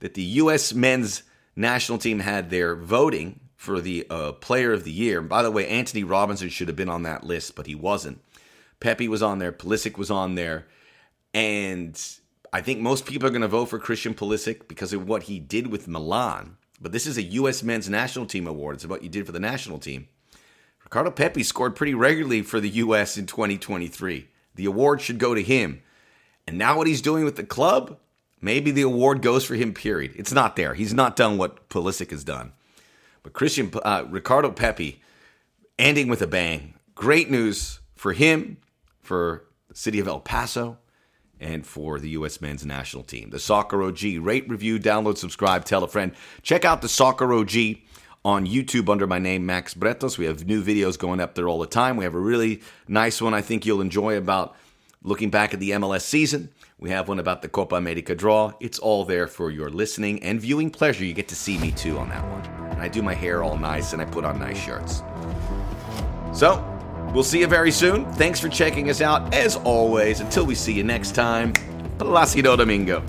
[0.00, 0.72] that the U.S.
[0.72, 1.22] men's
[1.56, 5.18] national team had their voting for the uh, Player of the Year.
[5.18, 8.20] And by the way, Antonee Robinson should have been on that list, but he wasn't.
[8.80, 10.68] Pepi was on there, Pulisic was on there,
[11.34, 12.00] and
[12.52, 15.40] I think most people are going to vote for Christian Pulisic because of what he
[15.40, 16.56] did with Milan.
[16.80, 17.64] But this is a U.S.
[17.64, 18.76] men's national team award.
[18.76, 20.06] It's about what you did for the national team.
[20.84, 23.18] Ricardo Pepi scored pretty regularly for the U.S.
[23.18, 24.28] in 2023.
[24.58, 25.82] The award should go to him.
[26.48, 27.96] And now what he's doing with the club,
[28.40, 30.14] maybe the award goes for him, period.
[30.16, 30.74] It's not there.
[30.74, 32.50] He's not done what Pulisic has done.
[33.22, 35.00] But Christian, uh, Ricardo Pepi,
[35.78, 36.74] ending with a bang.
[36.96, 38.56] Great news for him,
[39.00, 40.78] for the city of El Paso,
[41.38, 42.40] and for the U.S.
[42.40, 43.30] men's national team.
[43.30, 44.02] The Soccer OG.
[44.18, 46.12] Rate, review, download, subscribe, tell a friend.
[46.42, 47.52] Check out the Soccer OG
[48.24, 50.18] on YouTube under my name, Max Bretos.
[50.18, 51.96] We have new videos going up there all the time.
[51.96, 54.56] We have a really nice one I think you'll enjoy about
[55.02, 56.50] looking back at the MLS season.
[56.78, 58.52] We have one about the Copa America draw.
[58.60, 61.04] It's all there for your listening and viewing pleasure.
[61.04, 62.44] You get to see me too on that one.
[62.70, 65.02] And I do my hair all nice and I put on nice shirts.
[66.32, 66.62] So,
[67.12, 68.04] we'll see you very soon.
[68.12, 69.34] Thanks for checking us out.
[69.34, 71.52] As always, until we see you next time,
[71.98, 73.02] Placido Domingo.